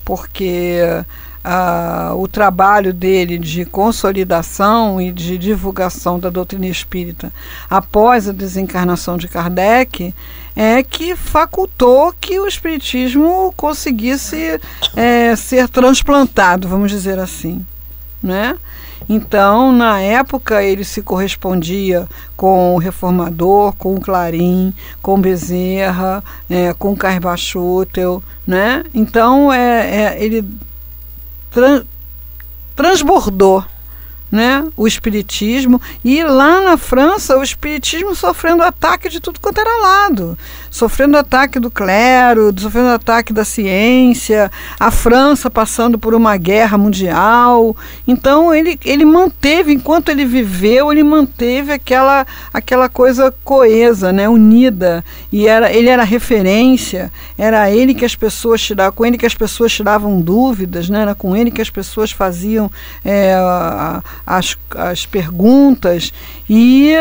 porque 0.04 0.80
uh, 1.44 2.16
o 2.16 2.26
trabalho 2.26 2.92
dele 2.92 3.38
de 3.38 3.64
consolidação 3.64 5.00
e 5.00 5.12
de 5.12 5.38
divulgação 5.38 6.18
da 6.18 6.30
doutrina 6.30 6.66
espírita 6.66 7.33
após 7.70 8.28
a 8.28 8.33
desencarnação 8.33 9.16
de 9.16 9.28
Kardec 9.28 10.12
é 10.57 10.83
que 10.83 11.14
facultou 11.14 12.12
que 12.20 12.40
o 12.40 12.46
espiritismo 12.46 13.54
conseguisse 13.57 14.61
é, 14.96 15.37
ser 15.37 15.68
transplantado, 15.68 16.68
vamos 16.68 16.90
dizer 16.90 17.20
assim, 17.20 17.64
né? 18.24 18.56
Então, 19.08 19.70
na 19.70 20.00
época, 20.00 20.62
ele 20.62 20.82
se 20.82 21.02
correspondia 21.02 22.08
com 22.37 22.74
o 22.74 22.78
Reformador, 22.78 23.74
com 23.74 23.94
o 23.94 24.00
Clarim, 24.00 24.72
com 25.02 25.20
Bezerra, 25.20 26.24
é, 26.48 26.72
com 26.72 26.96
Carbachutel, 26.96 28.22
né? 28.46 28.82
Então, 28.94 29.52
é, 29.52 30.14
é 30.14 30.24
ele 30.24 30.42
tra 31.50 31.84
transbordou 32.74 33.64
né, 34.35 34.66
o 34.77 34.87
espiritismo. 34.88 35.81
E 36.05 36.23
lá 36.25 36.61
na 36.61 36.77
França 36.77 37.38
o 37.38 37.42
espiritismo 37.42 38.16
sofrendo 38.16 38.64
ataque 38.64 39.09
de 39.09 39.20
tudo 39.20 39.38
quanto 39.38 39.61
era 39.61 39.81
lado, 39.81 40.37
sofrendo 40.70 41.16
ataque 41.16 41.61
do 41.61 41.70
clero, 41.70 42.53
sofrendo 42.59 42.88
ataque 42.88 43.33
da 43.33 43.44
ciência, 43.44 44.51
a 44.79 44.90
França 44.90 45.49
passando 45.49 45.97
por 45.97 46.14
uma 46.14 46.37
guerra 46.37 46.77
mundial. 46.77 47.77
Então 48.09 48.53
ele, 48.53 48.77
ele 48.85 49.05
manteve, 49.05 49.73
enquanto 49.73 50.09
ele 50.09 50.25
viveu, 50.25 50.90
ele 50.90 51.05
manteve 51.05 51.73
aquela 51.73 52.27
aquela 52.53 52.88
coisa 52.88 53.33
coesa, 53.44 54.12
né, 54.12 54.29
unida. 54.29 55.05
E 55.31 55.47
era 55.47 55.73
ele 55.73 55.88
era 55.88 56.03
referência, 56.03 57.12
era 57.38 57.70
ele 57.70 57.94
que 57.94 58.05
as 58.05 58.16
pessoas 58.16 58.61
tiravam, 58.61 58.92
com 58.92 59.07
ele 59.07 59.16
que 59.16 59.27
as 59.27 59.35
pessoas 59.35 59.73
tiravam 59.73 60.20
dúvidas, 60.20 60.88
né, 60.88 61.03
era 61.03 61.14
com 61.14 61.37
ele 61.37 61.53
que 61.53 61.62
as 61.62 61.70
pessoas 61.70 62.11
faziam 62.11 62.68
é, 63.05 63.37
as, 64.26 64.56
as 64.74 65.06
perguntas 65.06 66.12
e 66.48 66.94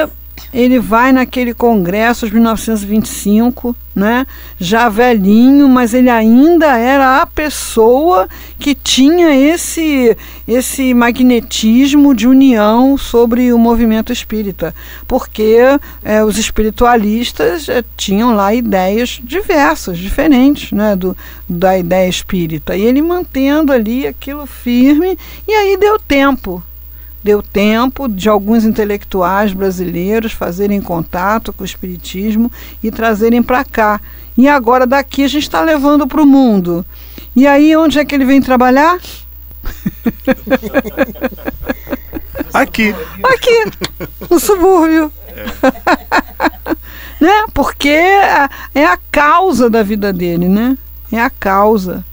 ele 0.54 0.80
vai 0.80 1.12
naquele 1.12 1.54
congresso 1.54 2.28
de 2.28 2.34
1925, 2.34 3.76
né? 3.96 4.26
Já 4.60 4.88
velhinho, 4.88 5.68
mas 5.68 5.96
ele 5.96 6.10
ainda 6.10 6.78
era 6.78 7.22
a 7.22 7.26
pessoa 7.26 8.30
que 8.60 8.76
tinha 8.76 9.36
esse 9.36 10.16
esse 10.48 10.94
magnetismo 10.94 12.14
de 12.14 12.28
união 12.28 12.98
sobre 12.98 13.52
o 13.52 13.58
movimento 13.58 14.12
espírita, 14.12 14.76
porque 15.08 15.58
é, 16.04 16.24
os 16.24 16.38
espiritualistas 16.38 17.68
é, 17.70 17.84
tinham 17.96 18.36
lá 18.36 18.54
ideias 18.54 19.20
diversas, 19.24 19.98
diferentes, 19.98 20.72
né? 20.72 20.96
Do, 20.96 21.18
da 21.50 21.78
ideia 21.78 22.08
espírita. 22.08 22.76
E 22.76 22.82
ele 22.82 23.02
mantendo 23.02 23.72
ali 23.72 24.06
aquilo 24.06 24.46
firme, 24.46 25.18
e 25.48 25.52
aí 25.52 25.78
deu 25.78 25.98
tempo, 25.98 26.62
deu 27.24 27.42
tempo 27.42 28.08
de 28.08 28.28
alguns 28.28 28.66
intelectuais 28.66 29.54
brasileiros 29.54 30.34
fazerem 30.34 30.82
contato 30.82 31.54
com 31.54 31.64
o 31.64 31.66
Espiritismo 31.66 32.52
e 32.84 32.92
trazerem 32.92 33.42
para 33.42 33.64
cá. 33.64 34.02
E 34.38 34.48
agora 34.48 34.86
daqui 34.86 35.24
a 35.24 35.28
gente 35.28 35.44
está 35.44 35.62
levando 35.62 36.08
para 36.08 36.22
o 36.22 36.26
mundo. 36.26 36.86
E 37.36 37.48
aí 37.48 37.76
onde 37.76 38.00
é 38.00 38.06
que 38.06 38.14
ele 38.14 38.26
vem 38.26 38.42
trabalhar? 38.42 39.00
Aqui. 42.54 42.94
Aqui, 43.24 43.66
no 44.30 44.40
subúrbio. 44.40 45.12
É. 45.28 45.44
né? 47.20 47.46
Porque 47.54 47.90
é 47.90 48.86
a 48.86 48.98
causa 49.12 49.70
da 49.70 49.82
vida 49.82 50.14
dele, 50.14 50.48
né? 50.48 50.78
É 51.12 51.20
a 51.20 51.30
causa. 51.30 52.06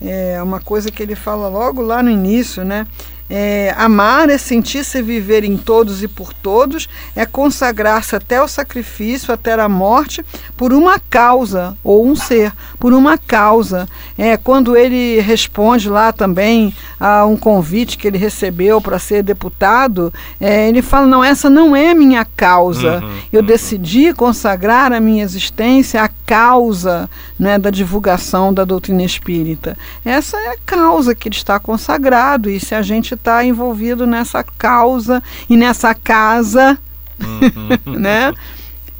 É 0.00 0.42
uma 0.42 0.60
coisa 0.60 0.90
que 0.90 1.02
ele 1.02 1.14
fala 1.14 1.48
logo 1.48 1.82
lá 1.82 2.02
no 2.02 2.10
início, 2.10 2.64
né? 2.64 2.86
É, 3.34 3.74
amar 3.78 4.28
é 4.28 4.36
sentir-se 4.36 5.00
viver 5.00 5.42
em 5.42 5.56
todos 5.56 6.02
e 6.02 6.08
por 6.08 6.34
todos, 6.34 6.86
é 7.16 7.24
consagrar-se 7.24 8.14
até 8.14 8.42
o 8.42 8.46
sacrifício, 8.46 9.32
até 9.32 9.54
a 9.54 9.70
morte, 9.70 10.22
por 10.54 10.70
uma 10.70 10.98
causa, 10.98 11.74
ou 11.82 12.06
um 12.06 12.14
ser, 12.14 12.52
por 12.78 12.92
uma 12.92 13.16
causa. 13.16 13.88
É, 14.18 14.36
quando 14.36 14.76
ele 14.76 15.18
responde 15.20 15.88
lá 15.88 16.12
também 16.12 16.74
a 17.00 17.24
um 17.24 17.34
convite 17.34 17.96
que 17.96 18.06
ele 18.06 18.18
recebeu 18.18 18.82
para 18.82 18.98
ser 18.98 19.22
deputado, 19.22 20.12
é, 20.38 20.68
ele 20.68 20.82
fala: 20.82 21.06
Não, 21.06 21.24
essa 21.24 21.48
não 21.48 21.74
é 21.74 21.94
minha 21.94 22.26
causa. 22.26 22.98
Uhum, 22.98 23.18
Eu 23.32 23.40
uhum. 23.40 23.46
decidi 23.46 24.12
consagrar 24.12 24.92
a 24.92 25.00
minha 25.00 25.24
existência 25.24 26.02
à 26.02 26.10
causa 26.26 27.08
né, 27.38 27.58
da 27.58 27.70
divulgação 27.70 28.52
da 28.52 28.64
doutrina 28.64 29.02
espírita. 29.02 29.74
Essa 30.04 30.36
é 30.36 30.48
a 30.48 30.56
causa 30.66 31.14
que 31.14 31.28
ele 31.28 31.34
está 31.34 31.58
consagrado, 31.58 32.50
e 32.50 32.60
se 32.60 32.74
a 32.74 32.82
gente 32.82 33.14
está 33.22 33.44
envolvido 33.44 34.04
nessa 34.06 34.42
causa 34.42 35.22
e 35.48 35.56
nessa 35.56 35.94
casa, 35.94 36.76
Uhum. 37.20 37.94
né? 37.98 38.32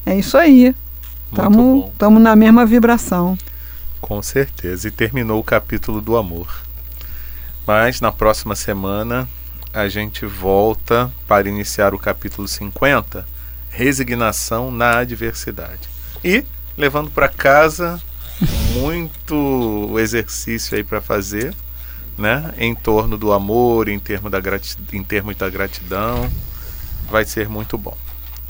É 0.06 0.16
isso 0.16 0.38
aí. 0.38 0.74
Estamos 1.30 2.20
na 2.20 2.36
mesma 2.36 2.64
vibração. 2.64 3.36
Com 4.00 4.22
certeza. 4.22 4.86
E 4.88 4.90
terminou 4.90 5.40
o 5.40 5.44
capítulo 5.44 6.00
do 6.00 6.16
amor. 6.16 6.48
Mas 7.66 8.00
na 8.00 8.12
próxima 8.12 8.54
semana 8.54 9.28
a 9.72 9.88
gente 9.88 10.26
volta 10.26 11.10
para 11.26 11.48
iniciar 11.48 11.94
o 11.94 11.98
capítulo 11.98 12.46
50, 12.46 13.26
Resignação 13.70 14.70
na 14.70 14.98
Adversidade. 14.98 15.88
E 16.22 16.44
levando 16.76 17.10
para 17.10 17.28
casa 17.28 18.00
muito 18.74 19.96
exercício 19.98 20.76
aí 20.76 20.84
para 20.84 21.00
fazer, 21.00 21.54
né? 22.16 22.52
Em 22.58 22.74
torno 22.74 23.16
do 23.16 23.32
amor, 23.32 23.88
em 23.88 23.98
termos 23.98 24.30
da, 24.30 24.38
em 24.92 25.02
termos 25.02 25.36
da 25.36 25.48
gratidão. 25.48 26.30
Vai 27.10 27.24
ser 27.24 27.48
muito 27.48 27.76
bom. 27.76 27.96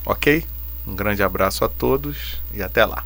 Ok? 0.04 0.44
Um 0.86 0.94
grande 0.94 1.22
abraço 1.22 1.64
a 1.64 1.68
todos 1.68 2.40
e 2.52 2.62
até 2.62 2.84
lá. 2.84 3.04